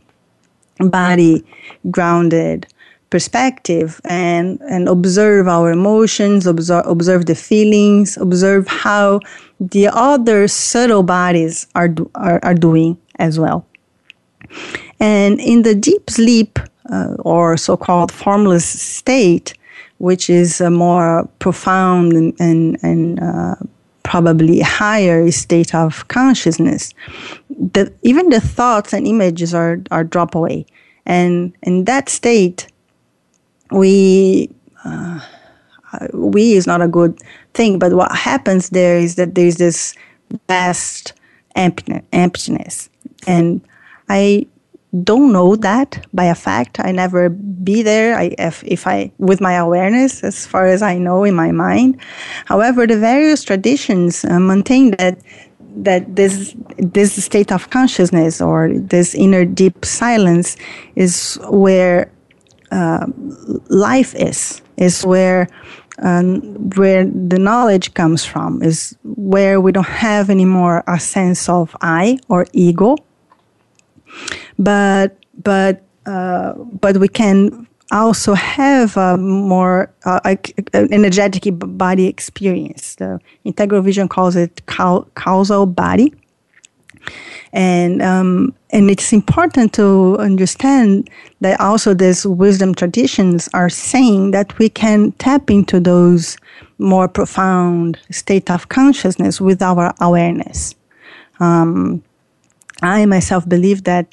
[0.79, 1.45] body
[1.91, 2.67] grounded
[3.13, 9.19] perspective and, and observe our emotions, observe, observe the feelings, observe how
[9.59, 13.67] the other subtle bodies are, do, are, are doing as well.
[14.99, 16.57] And in the deep sleep
[16.91, 19.53] uh, or so called formless state,
[19.99, 23.55] which is a more profound and, and, and uh,
[24.01, 26.95] probably higher state of consciousness,
[27.51, 30.65] the, even the thoughts and images are, are drop away.
[31.05, 32.69] And in that state,
[33.73, 34.49] we
[34.85, 35.19] uh,
[36.13, 37.19] we is not a good
[37.53, 37.79] thing.
[37.79, 39.95] But what happens there is that there's this
[40.47, 41.13] vast
[41.55, 42.89] emptiness,
[43.27, 43.61] and
[44.09, 44.47] I
[45.03, 46.79] don't know that by a fact.
[46.79, 48.15] I never be there.
[48.15, 51.99] I if, if I with my awareness, as far as I know in my mind.
[52.45, 55.17] However, the various traditions uh, maintain that
[55.75, 60.55] that this this state of consciousness or this inner deep silence
[60.95, 62.09] is where uh,
[63.69, 65.47] life is, is where
[66.01, 71.75] um, where the knowledge comes from, is where we don't have anymore a sense of
[71.81, 72.97] I or ego,
[74.57, 80.19] but but uh, but we can also have a more uh,
[80.73, 82.95] energetic body experience.
[82.95, 86.13] The integral vision calls it causal body
[87.53, 91.09] and um, and it's important to understand
[91.41, 96.37] that also these wisdom traditions are saying that we can tap into those
[96.79, 100.75] more profound state of consciousness with our awareness.
[101.39, 102.03] Um,
[102.81, 104.07] I myself believe that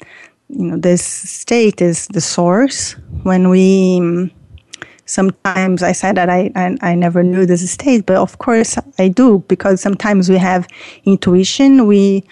[0.49, 2.93] you know this state is the source.
[3.23, 4.31] When we
[5.05, 9.09] sometimes I said that I, I, I never knew this state, but of course I
[9.09, 10.67] do because sometimes we have
[11.05, 11.85] intuition.
[11.85, 12.23] We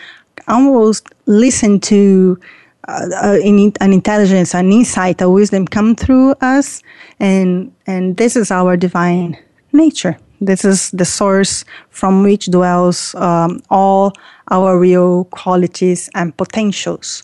[0.49, 2.39] almost listen to
[2.87, 6.81] uh, an, an intelligence, an insight, a wisdom come through us,
[7.19, 9.37] and and this is our divine
[9.71, 10.17] nature.
[10.41, 14.13] This is the source from which dwells um, all
[14.49, 17.23] our real qualities and potentials.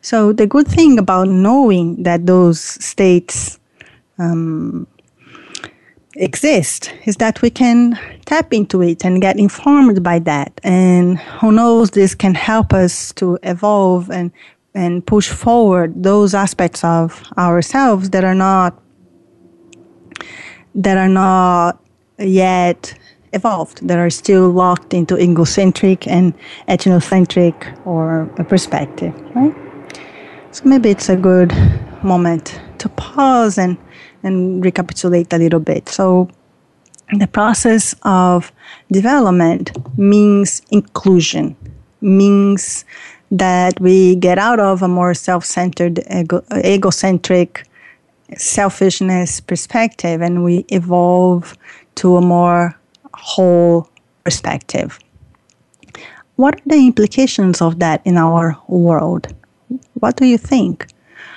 [0.00, 3.58] So the good thing about knowing that those states
[4.18, 4.86] um,
[6.16, 10.60] exist is that we can tap into it and get informed by that.
[10.62, 14.30] And who knows, this can help us to evolve and
[14.76, 18.80] and push forward those aspects of ourselves that are not
[20.74, 21.80] that are not
[22.18, 22.94] yet
[23.32, 26.34] evolved, that are still locked into egocentric and
[26.68, 29.54] ethnocentric or a perspective, right?
[30.52, 31.52] So maybe it's a good
[32.02, 33.76] moment to pause and,
[34.24, 35.88] and recapitulate a little bit.
[35.88, 36.28] So
[37.12, 38.50] the process of
[38.90, 41.56] development means inclusion,
[42.00, 42.84] means
[43.30, 47.66] that we get out of a more self-centered, ego- egocentric,
[48.36, 51.56] selfishness perspective and we evolve
[51.96, 52.78] to a more
[53.12, 53.88] whole
[54.24, 54.98] perspective.
[56.36, 59.32] What are the implications of that in our world?
[59.94, 60.86] What do you think?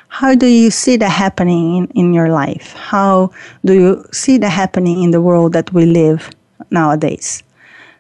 [0.08, 2.74] How do you see that happening in, in your life?
[2.74, 3.32] How
[3.64, 6.30] do you see that happening in the world that we live
[6.72, 7.44] nowadays?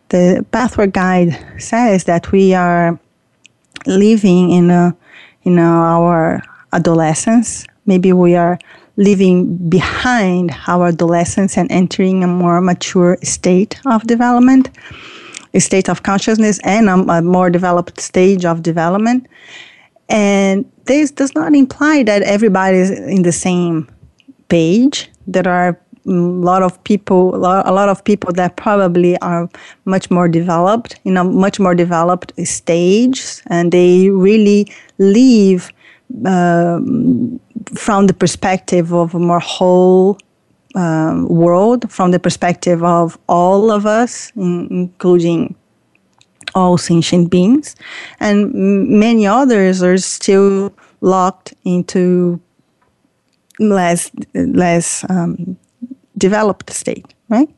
[0.10, 2.97] The Pathwork Guide says that we are
[3.86, 4.95] living in a,
[5.43, 6.41] in our
[6.74, 7.66] adolescence.
[7.86, 8.58] Maybe we are
[8.95, 14.70] living behind our adolescence and entering a more mature state of development,
[15.53, 19.28] a state of consciousness, and a, a more developed stage of development.
[20.10, 23.89] And this does not imply that everybody is in the same
[24.49, 25.10] page.
[25.28, 29.49] There are a lot of people, a lot of people that probably are
[29.84, 35.72] much more developed, in a much more developed stage, and they really live
[36.26, 37.39] um,
[37.76, 40.18] from the perspective of a more whole
[40.76, 45.55] um, world, from the perspective of all of us, including
[46.56, 47.76] all sentient beings,
[48.20, 52.39] and many others are still locked into
[53.60, 55.58] less less um,
[56.18, 57.50] developed state, right?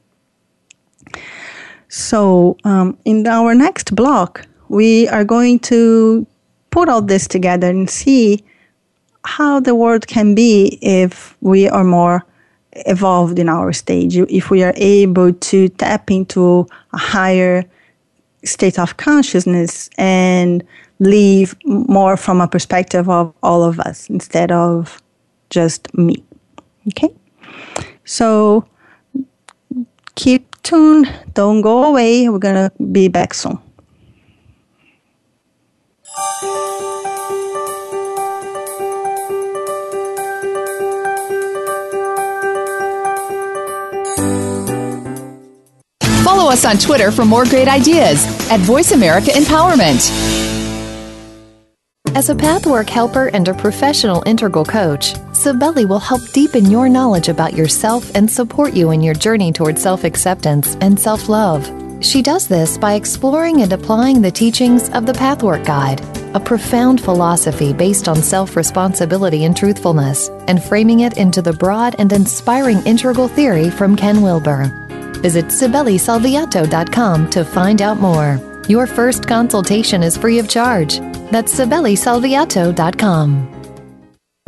[1.89, 6.27] So, um, in our next block, we are going to
[6.69, 8.43] put all this together and see
[9.25, 12.23] how the world can be if we are more
[12.73, 17.63] evolved in our stage, if we are able to tap into a higher
[18.43, 20.63] state of consciousness and
[20.99, 25.01] live more from a perspective of all of us instead of
[25.49, 26.23] just me.
[26.87, 27.13] Okay?
[28.05, 28.65] So
[30.15, 32.29] keep tuned, don't go away.
[32.29, 33.59] We're going to be back soon.
[46.39, 50.09] Follow us on Twitter for more great ideas at Voice America Empowerment.
[52.15, 57.27] As a pathwork helper and a professional integral coach, Cibele will help deepen your knowledge
[57.27, 61.69] about yourself and support you in your journey toward self acceptance and self love.
[62.01, 65.99] She does this by exploring and applying the teachings of the Pathwork Guide,
[66.33, 71.97] a profound philosophy based on self responsibility and truthfulness, and framing it into the broad
[71.99, 74.88] and inspiring integral theory from Ken Wilber.
[75.21, 78.63] Visit CibeleSalviatto.com to find out more.
[78.67, 80.99] Your first consultation is free of charge.
[81.31, 83.55] That's CibeleSalviatto.com.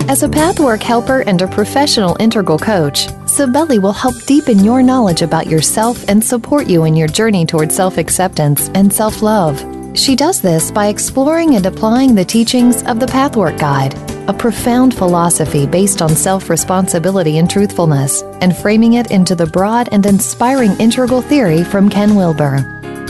[0.07, 5.22] As a pathwork helper and a professional integral coach, Cibele will help deepen your knowledge
[5.22, 9.63] about yourself and support you in your journey toward self acceptance and self love.
[9.93, 13.93] She does this by exploring and applying the teachings of the Pathwork Guide,
[14.28, 19.89] a profound philosophy based on self responsibility and truthfulness, and framing it into the broad
[19.91, 22.59] and inspiring integral theory from Ken Wilber.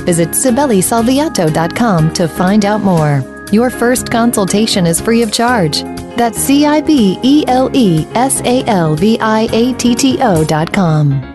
[0.05, 3.23] Visit CibeleSalviatto.com to find out more.
[3.51, 5.83] Your first consultation is free of charge.
[6.15, 10.17] That's C I B E L E S A L V I A T T
[10.21, 11.27] O.com.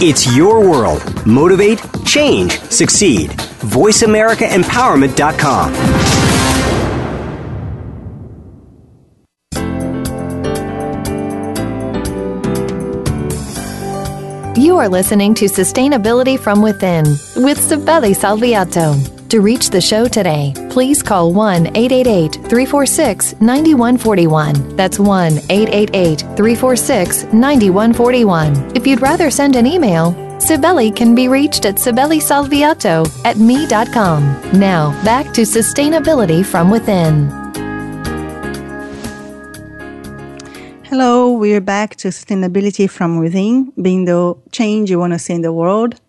[0.00, 1.02] It's your world.
[1.26, 3.30] Motivate, change, succeed.
[3.30, 5.97] VoiceAmericaEmpowerment.com.
[14.58, 17.04] You are listening to Sustainability from Within
[17.36, 18.96] with Cibele Salviatto.
[19.28, 24.74] To reach the show today, please call 1 888 346 9141.
[24.74, 28.76] That's 1 888 346 9141.
[28.76, 34.58] If you'd rather send an email, Cibele can be reached at CibeleSalviatto at me.com.
[34.58, 37.47] Now, back to Sustainability from Within.
[40.90, 45.42] Hello, we're back to Sustainability from Within, being the change you want to see in
[45.42, 46.00] the world.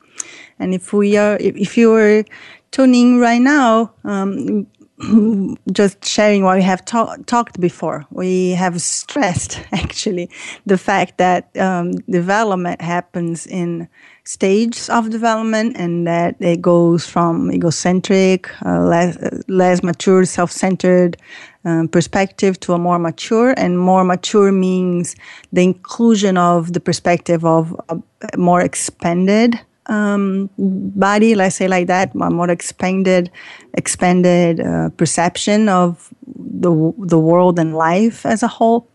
[0.58, 2.24] And if we are, if you are
[2.72, 4.68] tuning right now, um,
[5.72, 8.06] just sharing what we have ta- talked before.
[8.12, 10.30] We have stressed actually
[10.66, 13.88] the fact that um, development happens in
[14.26, 21.18] stages of development and that it goes from egocentric, uh, less, less mature, self centered
[21.66, 23.54] um, perspective to a more mature.
[23.58, 25.16] And more mature means
[25.54, 29.60] the inclusion of the perspective of a more expanded
[29.90, 33.30] um, body, let's say like that, a more expanded,
[33.74, 38.88] expanded uh, perception of the the world and life as a whole.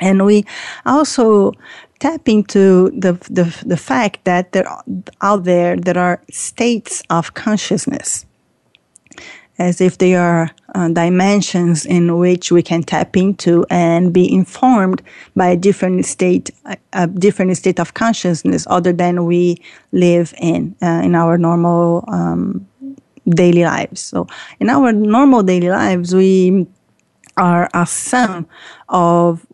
[0.00, 0.44] And we
[0.84, 1.52] also
[2.00, 4.68] tap into the, the, the fact that there
[5.22, 8.26] out there there are states of consciousness
[9.58, 15.02] as if they are uh, dimensions in which we can tap into and be informed
[15.34, 16.50] by a different state,
[16.92, 19.60] a, different state of consciousness other than we
[19.92, 22.66] live in uh, in our normal um,
[23.30, 24.00] daily lives.
[24.00, 24.26] So,
[24.60, 26.66] in our normal daily lives, we
[27.36, 28.46] are a sum
[28.88, 29.46] of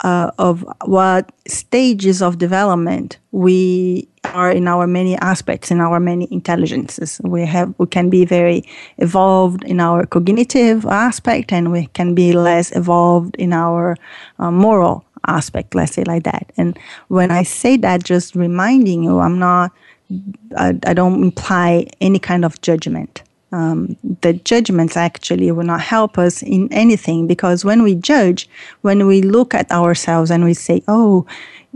[0.00, 6.28] uh, of what stages of development we are in our many aspects in our many
[6.30, 7.20] intelligences.
[7.24, 8.64] We have we can be very
[8.98, 13.96] evolved in our cognitive aspect and we can be less evolved in our
[14.38, 16.50] uh, moral aspect let's say like that.
[16.56, 16.78] And
[17.08, 19.70] when i say that just reminding you i'm not
[20.56, 23.22] I, I don't imply any kind of judgment
[23.52, 28.48] um, the judgments actually will not help us in anything because when we judge,
[28.82, 31.26] when we look at ourselves and we say, oh,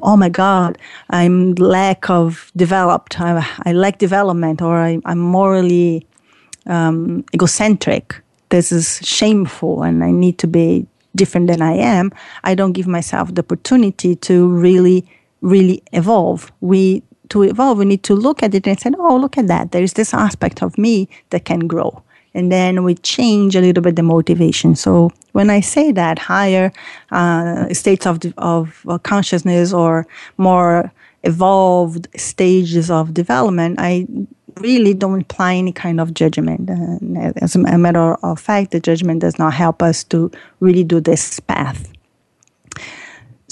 [0.03, 0.79] oh my God,
[1.11, 6.07] I'm lack of developed, I, I lack development, or I, am morally
[6.67, 8.21] um, egocentric.
[8.51, 12.13] This is shameful, and I need to be different than I am.
[12.45, 15.07] I don't give myself the opportunity to really,
[15.41, 16.53] really evolve.
[16.61, 17.03] We
[17.35, 19.73] to evolve, we need to look at it and say, oh, look at that.
[19.73, 22.01] There is this aspect of me that can grow.
[22.33, 24.77] And then we change a little bit the motivation.
[24.77, 26.73] So when I say that higher
[27.11, 30.07] uh, states of, of consciousness or
[30.37, 30.93] more
[31.25, 34.07] evolved stages of development, I
[34.61, 36.71] really don't imply any kind of judgment.
[36.71, 40.31] Uh, as a matter of fact, the judgment does not help us to
[40.61, 41.91] really do this path.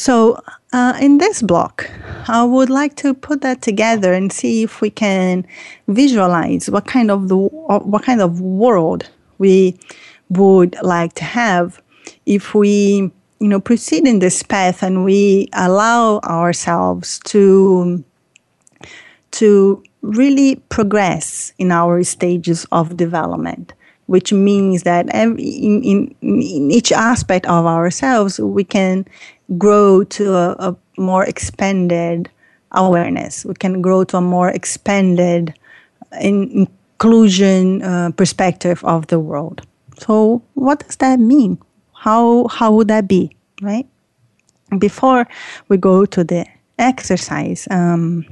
[0.02, 0.42] So
[0.72, 1.88] uh, in this block,
[2.26, 5.46] I would like to put that together and see if we can
[5.86, 9.78] visualize what kind of the what kind of world we
[10.28, 11.80] would like to have
[12.26, 18.02] if we you know proceed in this path and we allow ourselves to
[19.30, 23.72] to really progress in our stages of development
[24.06, 29.06] which means that every, in, in, in each aspect of ourselves we can
[29.58, 32.30] grow to a, a more expanded
[32.72, 33.44] awareness.
[33.44, 35.54] We can grow to a more expanded
[36.20, 36.68] in,
[37.02, 39.66] inclusion uh, perspective of the world.
[39.98, 41.58] So, what does that mean?
[41.94, 43.86] How how would that be, right?
[44.78, 45.26] Before
[45.68, 46.46] we go to the
[46.78, 48.24] exercise, um,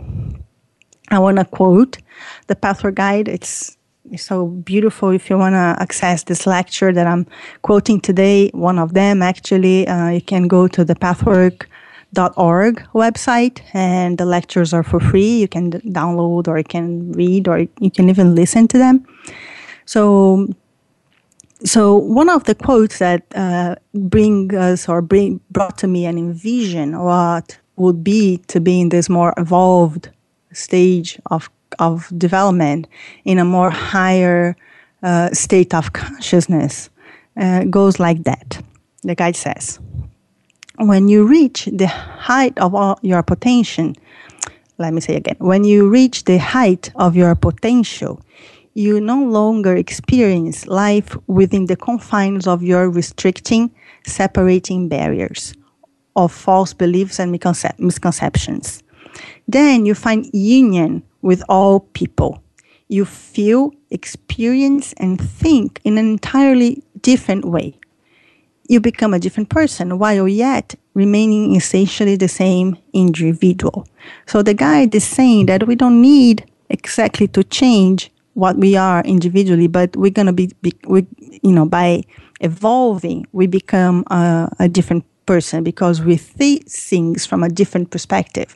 [1.11, 1.99] I want to quote
[2.47, 3.29] the Pathwork Guide.
[3.29, 3.77] It's
[4.17, 5.11] so beautiful.
[5.11, 7.27] If you want to access this lecture that I'm
[7.63, 14.19] quoting today, one of them actually, uh, you can go to the pathwork.org website and
[14.19, 15.39] the lectures are for free.
[15.39, 19.07] You can download or you can read or you can even listen to them.
[19.85, 20.49] So,
[21.65, 26.19] so one of the quotes that uh, bring us or bring brought to me an
[26.19, 30.11] envision what would be to be in this more evolved
[30.53, 32.87] stage of of development
[33.25, 34.57] in a more higher
[35.03, 36.91] uh, state of consciousness
[37.37, 38.63] uh, goes like that.
[39.03, 39.79] The guide says,
[40.77, 43.93] when you reach the height of your potential,
[44.79, 48.21] let me say again, when you reach the height of your potential,
[48.75, 53.71] you no longer experience life within the confines of your restricting,
[54.07, 55.55] separating barriers
[56.17, 58.83] of false beliefs and misconceptions.
[59.49, 62.43] Then you find union with all people.
[62.89, 67.79] You feel, experience, and think in an entirely different way.
[68.69, 73.87] You become a different person while yet remaining essentially the same individual.
[74.27, 79.03] So the guide is saying that we don't need exactly to change what we are
[79.03, 81.07] individually, but we're going to be, be we,
[81.43, 82.03] you know, by
[82.41, 86.55] evolving, we become a, a different person because we see
[86.91, 88.51] things from a different perspective.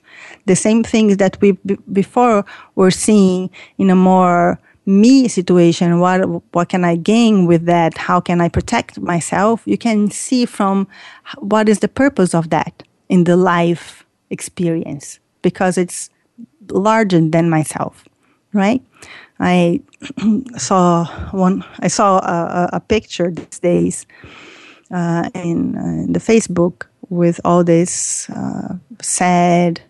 [0.46, 2.44] The same things that we b- before
[2.74, 6.18] were seeing in a more me situation what
[6.54, 10.76] what can i gain with that how can i protect myself you can see from
[11.52, 12.74] what is the purpose of that
[13.08, 15.06] in the life experience
[15.40, 16.10] because it's
[16.68, 18.04] larger than myself
[18.52, 18.82] right
[19.40, 19.80] I
[20.56, 21.64] saw one.
[21.80, 24.06] I saw a, a picture these days
[24.94, 29.80] uh, in, uh, in, the Facebook with all these uh, sad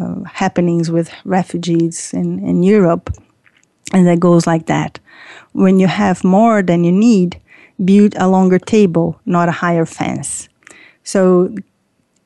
[0.00, 3.10] uh, happenings with refugees in, in Europe,
[3.92, 5.00] and that goes like that.
[5.52, 7.40] When you have more than you need,
[7.84, 10.48] build a longer table, not a higher fence.
[11.02, 11.52] So,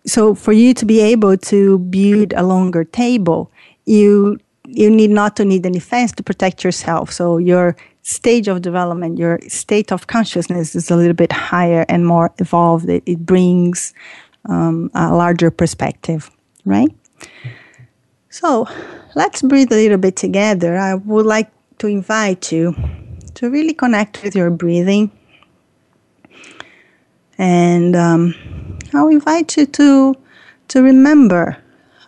[0.05, 3.51] so for you to be able to build a longer table,
[3.87, 7.11] you you need not to need any fence to protect yourself.
[7.11, 12.07] So your stage of development, your state of consciousness is a little bit higher and
[12.07, 12.89] more evolved.
[12.89, 13.95] It, it brings
[14.49, 16.31] um, a larger perspective,
[16.65, 16.91] right?
[18.31, 18.67] So
[19.15, 20.77] let's breathe a little bit together.
[20.77, 22.75] I would like to invite you
[23.35, 25.11] to really connect with your breathing.
[27.39, 28.35] And um,
[28.93, 30.15] I'll invite you to,
[30.69, 31.57] to remember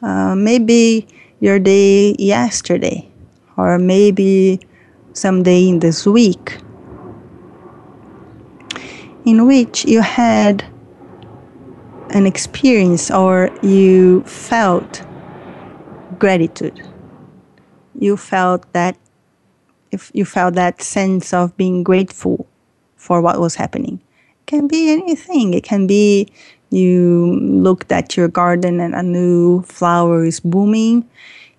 [0.02, 1.06] uh, maybe
[1.40, 3.08] your day yesterday,
[3.56, 4.60] or maybe
[5.12, 6.58] someday in this week,
[9.24, 10.64] in which you had
[12.10, 15.02] an experience or you felt
[16.18, 16.80] gratitude.
[17.98, 18.96] You felt that
[19.90, 22.46] if you felt that sense of being grateful
[22.96, 24.00] for what was happening.
[24.40, 25.54] It can be anything.
[25.54, 26.32] It can be
[26.70, 31.08] you looked at your garden and a new flower is booming.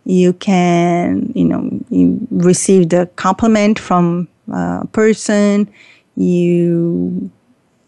[0.05, 5.71] You can, you know, you received a compliment from a person.
[6.15, 7.31] You,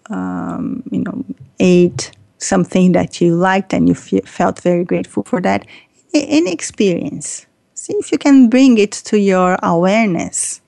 [0.10, 1.26] um, you know,
[1.60, 5.66] ate something that you liked and you f- felt very grateful for that.
[6.14, 7.46] Any experience.
[7.74, 10.62] See if you can bring it to your awareness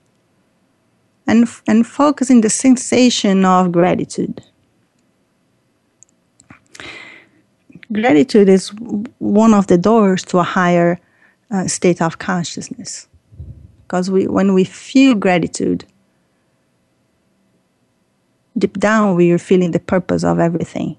[1.25, 4.41] and, and focus in the sensation of gratitude.
[7.91, 8.69] gratitude is
[9.19, 10.99] one of the doors to a higher
[11.51, 13.07] uh, state of consciousness.
[13.83, 15.85] Because we, when we feel gratitude,
[18.57, 20.97] deep down we are feeling the purpose of everything.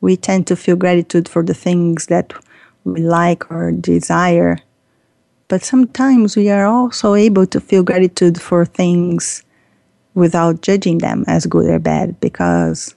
[0.00, 2.32] We tend to feel gratitude for the things that
[2.84, 4.58] we like or desire.
[5.48, 9.42] But sometimes we are also able to feel gratitude for things
[10.14, 12.94] without judging them as good or bad because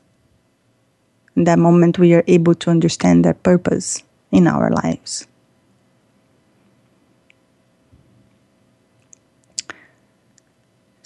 [1.37, 5.27] in that moment, we are able to understand their purpose in our lives.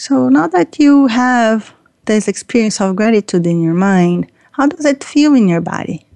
[0.02, 1.76] So now that you have
[2.06, 6.08] this experience of gratitude in your mind, how does it feel in your body?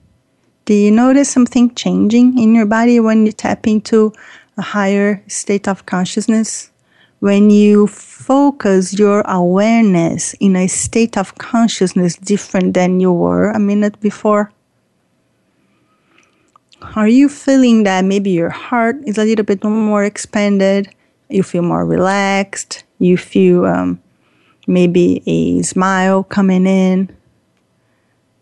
[0.65, 4.11] Do you notice something changing in your body when you tap into
[4.57, 6.71] a higher state of consciousness?
[7.19, 13.59] when you focus your awareness in a state of consciousness different than you were a
[13.59, 14.51] minute before?
[16.95, 20.93] Are you feeling that maybe your heart is a little bit more expanded?
[21.29, 22.84] You feel more relaxed?
[22.99, 24.01] You feel um,
[24.67, 27.15] maybe a smile coming in?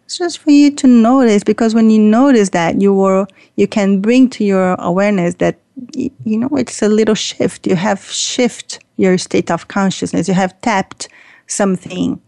[0.06, 4.00] It's just for you to notice because when you notice that, you will, you can
[4.00, 5.60] bring to your awareness that
[5.96, 7.66] you know it's a little shift.
[7.66, 10.28] You have shift your state of consciousness.
[10.28, 11.10] You have tapped
[11.48, 12.22] something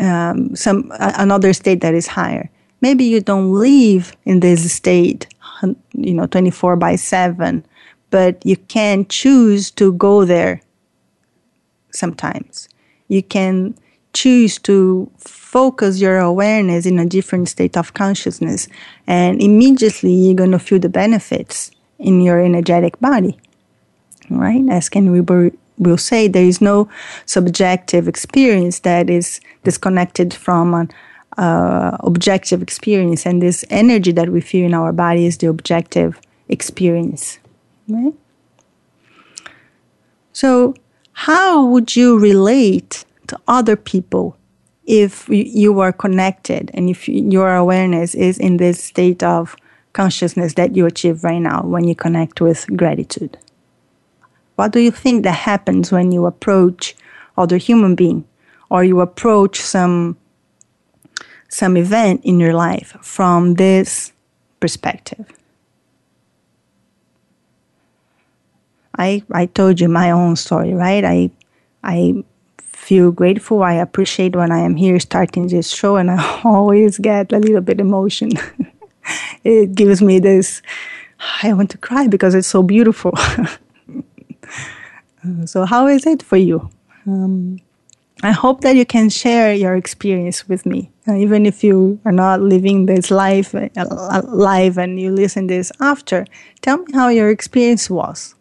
[0.00, 2.50] um, some another state that is higher.
[2.80, 5.26] Maybe you don't live in this state
[5.92, 7.64] you know 24 by 7
[8.10, 10.60] but you can choose to go there
[11.94, 12.68] sometimes
[13.08, 13.74] you can
[14.12, 18.68] choose to focus your awareness in a different state of consciousness
[19.06, 23.38] and immediately you're going to feel the benefits in your energetic body.
[24.30, 24.64] Right?
[24.70, 26.88] As Ken Wilber will say, there is no
[27.26, 30.90] subjective experience that is disconnected from an
[31.36, 36.20] uh, objective experience, and this energy that we feel in our body is the objective
[36.48, 37.38] experience.
[37.88, 38.14] Right?
[40.32, 40.74] So,
[41.14, 44.36] how would you relate to other people
[44.84, 49.56] if you are connected and if your awareness is in this state of
[49.92, 53.38] consciousness that you achieve right now when you connect with gratitude?
[54.56, 56.96] What do you think that happens when you approach
[57.38, 58.24] other human being
[58.68, 60.16] or you approach some
[61.48, 64.12] some event in your life from this
[64.58, 65.26] perspective?
[68.98, 71.04] I I told you my own story, right?
[71.04, 71.30] I
[71.82, 72.24] I
[72.58, 73.62] feel grateful.
[73.62, 77.60] I appreciate when I am here starting this show and I always get a little
[77.60, 78.32] bit emotion.
[79.44, 80.62] it gives me this
[81.42, 83.12] I want to cry because it's so beautiful.
[85.46, 86.70] so, how is it for you?
[87.06, 87.58] Um,
[88.22, 92.12] I hope that you can share your experience with me, uh, even if you are
[92.12, 96.24] not living this life uh, live and you listen this after.
[96.62, 98.34] Tell me how your experience was.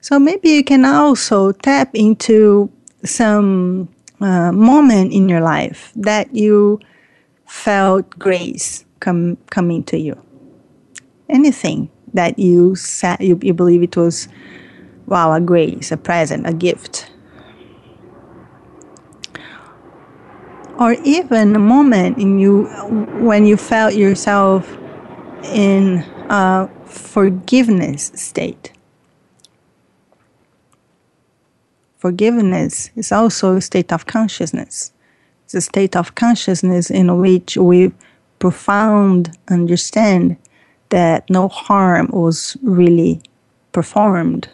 [0.00, 2.70] So maybe you can also tap into
[3.04, 3.88] some
[4.20, 6.80] uh, moment in your life that you
[7.46, 10.20] felt grace come coming to you.
[11.28, 14.28] Anything that you sa- you, you believe it was
[15.06, 17.10] wow a grace, a present, a gift.
[20.78, 22.64] Or even a moment in you
[23.18, 24.78] when you felt yourself
[25.42, 25.98] in
[26.30, 28.72] a forgiveness state.
[31.98, 34.92] Forgiveness is also a state of consciousness.
[35.44, 37.92] It's a state of consciousness in which we
[38.38, 40.36] profound understand
[40.90, 43.20] that no harm was really
[43.72, 44.48] performed.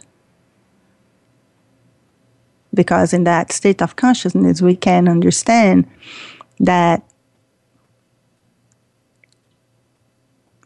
[2.72, 5.86] Because in that state of consciousness, we can understand
[6.58, 7.02] that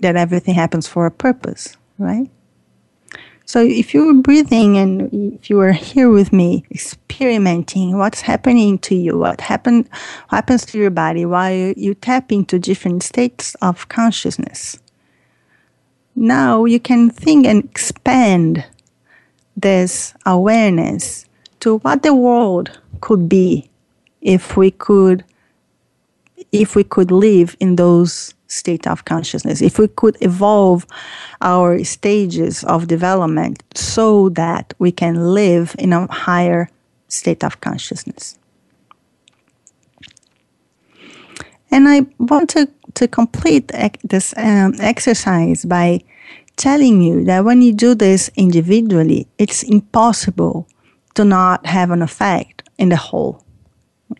[0.00, 2.30] that everything happens for a purpose, right?
[3.44, 8.78] So if you were breathing and if you were here with me, experimenting what's happening
[8.80, 9.88] to you, what happen,
[10.28, 14.78] happens to your body while you, you tap into different states of consciousness.
[16.14, 18.66] Now you can think and expand
[19.56, 21.24] this awareness
[21.60, 23.70] to what the world could be
[24.20, 25.24] if we could
[26.52, 30.86] if we could live in those state of consciousness, if we could evolve
[31.40, 36.68] our stages of development so that we can live in a higher
[37.08, 38.38] state of consciousness.
[41.70, 43.70] And I want to, to complete
[44.02, 46.00] this um, exercise by
[46.56, 50.66] telling you that when you do this individually, it's impossible
[51.14, 53.44] to not have an effect in the whole.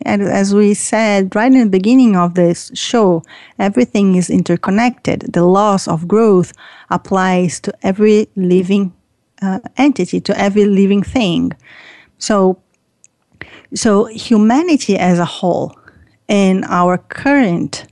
[0.03, 3.23] And as we said right in the beginning of this show,
[3.57, 5.33] everything is interconnected.
[5.33, 6.53] The laws of growth
[6.89, 8.93] applies to every living
[9.41, 11.53] uh, entity, to every living thing.
[12.17, 12.61] So,
[13.73, 15.75] so humanity as a whole,
[16.27, 17.87] in our current,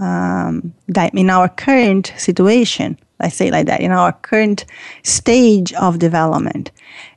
[0.00, 0.74] um,
[1.14, 4.64] in our current situation, I say like that, in our current
[5.02, 6.70] stage of development,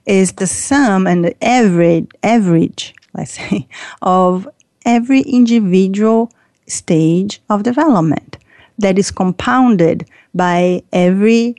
[0.05, 3.67] is the sum and the average average let's say,
[4.01, 4.47] of
[4.85, 6.31] every individual
[6.67, 8.37] stage of development
[8.77, 11.55] that is compounded by every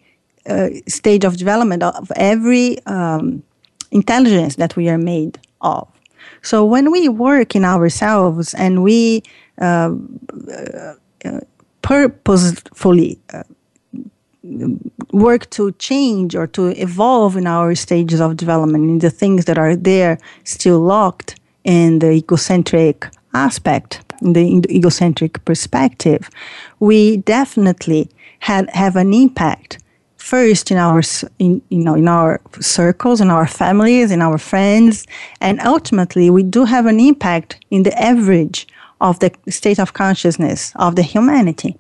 [0.47, 3.43] uh, stage of development of every um,
[3.91, 5.87] intelligence that we are made of.
[6.43, 9.23] So when we work in ourselves and we
[9.61, 9.95] uh,
[10.53, 10.95] uh,
[11.83, 13.43] purposefully uh,
[15.13, 19.59] work to change or to evolve in our stages of development in the things that
[19.59, 26.31] are there still locked in the egocentric aspect, in the egocentric perspective,
[26.81, 28.09] we definitely
[28.41, 29.79] have an impact
[30.17, 31.03] first in our
[31.41, 35.05] in, you know in our circles in our families in our friends
[35.41, 38.69] and ultimately we do have an impact in the average
[39.03, 41.77] of the state of consciousness of the humanity.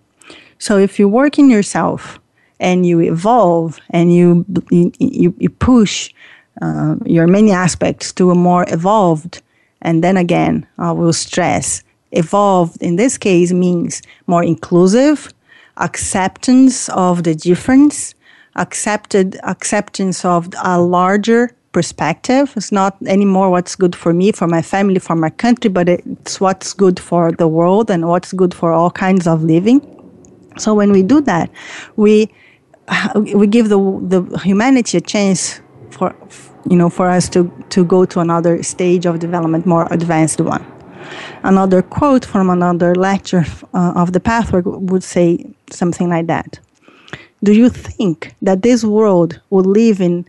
[0.58, 2.18] So if you work in yourself
[2.60, 6.12] and you evolve and you you, you push
[6.60, 9.40] uh, your many aspects to a more evolved
[9.82, 15.32] and then again, I will stress evolved in this case means more inclusive,
[15.78, 18.14] acceptance of the difference,
[18.56, 22.52] accepted acceptance of a larger perspective.
[22.56, 26.40] It's not anymore what's good for me, for my family, for my country, but it's
[26.40, 29.80] what's good for the world and what's good for all kinds of living.
[30.58, 31.50] So when we do that,
[31.96, 32.30] we
[33.24, 35.60] we give the the humanity a chance
[35.90, 36.14] for
[36.68, 40.64] you know, for us to, to go to another stage of development, more advanced one.
[41.42, 43.44] Another quote from another lecture
[43.74, 46.58] uh, of the pathwork would say something like that.
[47.42, 50.26] Do you think that this world would live in,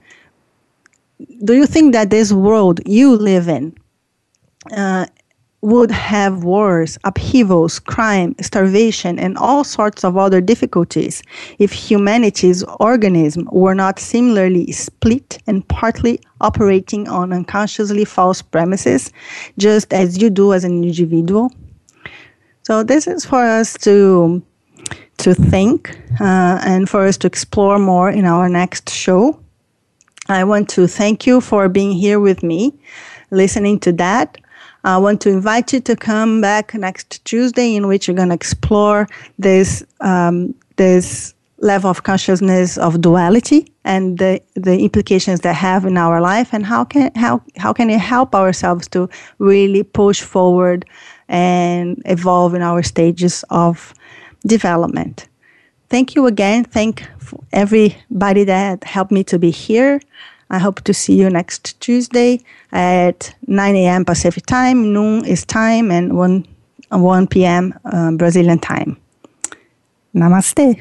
[1.43, 3.77] do you think that this world you live in
[4.75, 5.05] uh,
[5.64, 11.24] would have wars, upheavals, crime, starvation, and all sorts of other difficulties
[11.57, 19.09] if humanity's organism were not similarly split and partly operating on unconsciously false premises,
[19.57, 21.49] just as you do as an individual.
[22.64, 24.43] So this is for us to
[25.20, 29.39] to think uh, and for us to explore more in our next show.
[30.28, 32.74] I want to thank you for being here with me,
[33.32, 34.38] listening to that.
[34.84, 38.36] I want to invite you to come back next Tuesday, in which we're going to
[38.36, 39.07] explore
[39.39, 45.97] this um, this level of consciousness of duality and the, the implications that have in
[45.97, 49.09] our life and how can how how can it help ourselves to
[49.39, 50.86] really push forward
[51.29, 53.93] and evolve in our stages of
[54.45, 55.29] development.
[55.89, 56.65] Thank you again.
[56.65, 57.07] Thank
[57.53, 60.01] everybody that helped me to be here.
[60.54, 62.39] I hope to see you next Tuesday
[62.72, 64.06] at 9 a.m.
[64.06, 66.45] Pacific time, noon is time, and 1,
[66.91, 67.74] 1 p.m.
[67.84, 68.95] Uh, Brazilian time.
[70.14, 70.80] Namaste.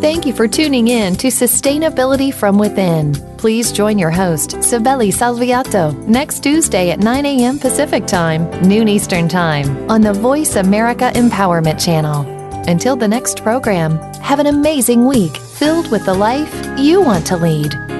[0.00, 3.14] Thank you for tuning in to Sustainability from Within.
[3.38, 7.58] Please join your host, Cibele Salviatto, next Tuesday at 9 a.m.
[7.58, 12.43] Pacific Time, noon Eastern Time, on the Voice America Empowerment Channel.
[12.66, 17.36] Until the next program, have an amazing week filled with the life you want to
[17.36, 17.93] lead.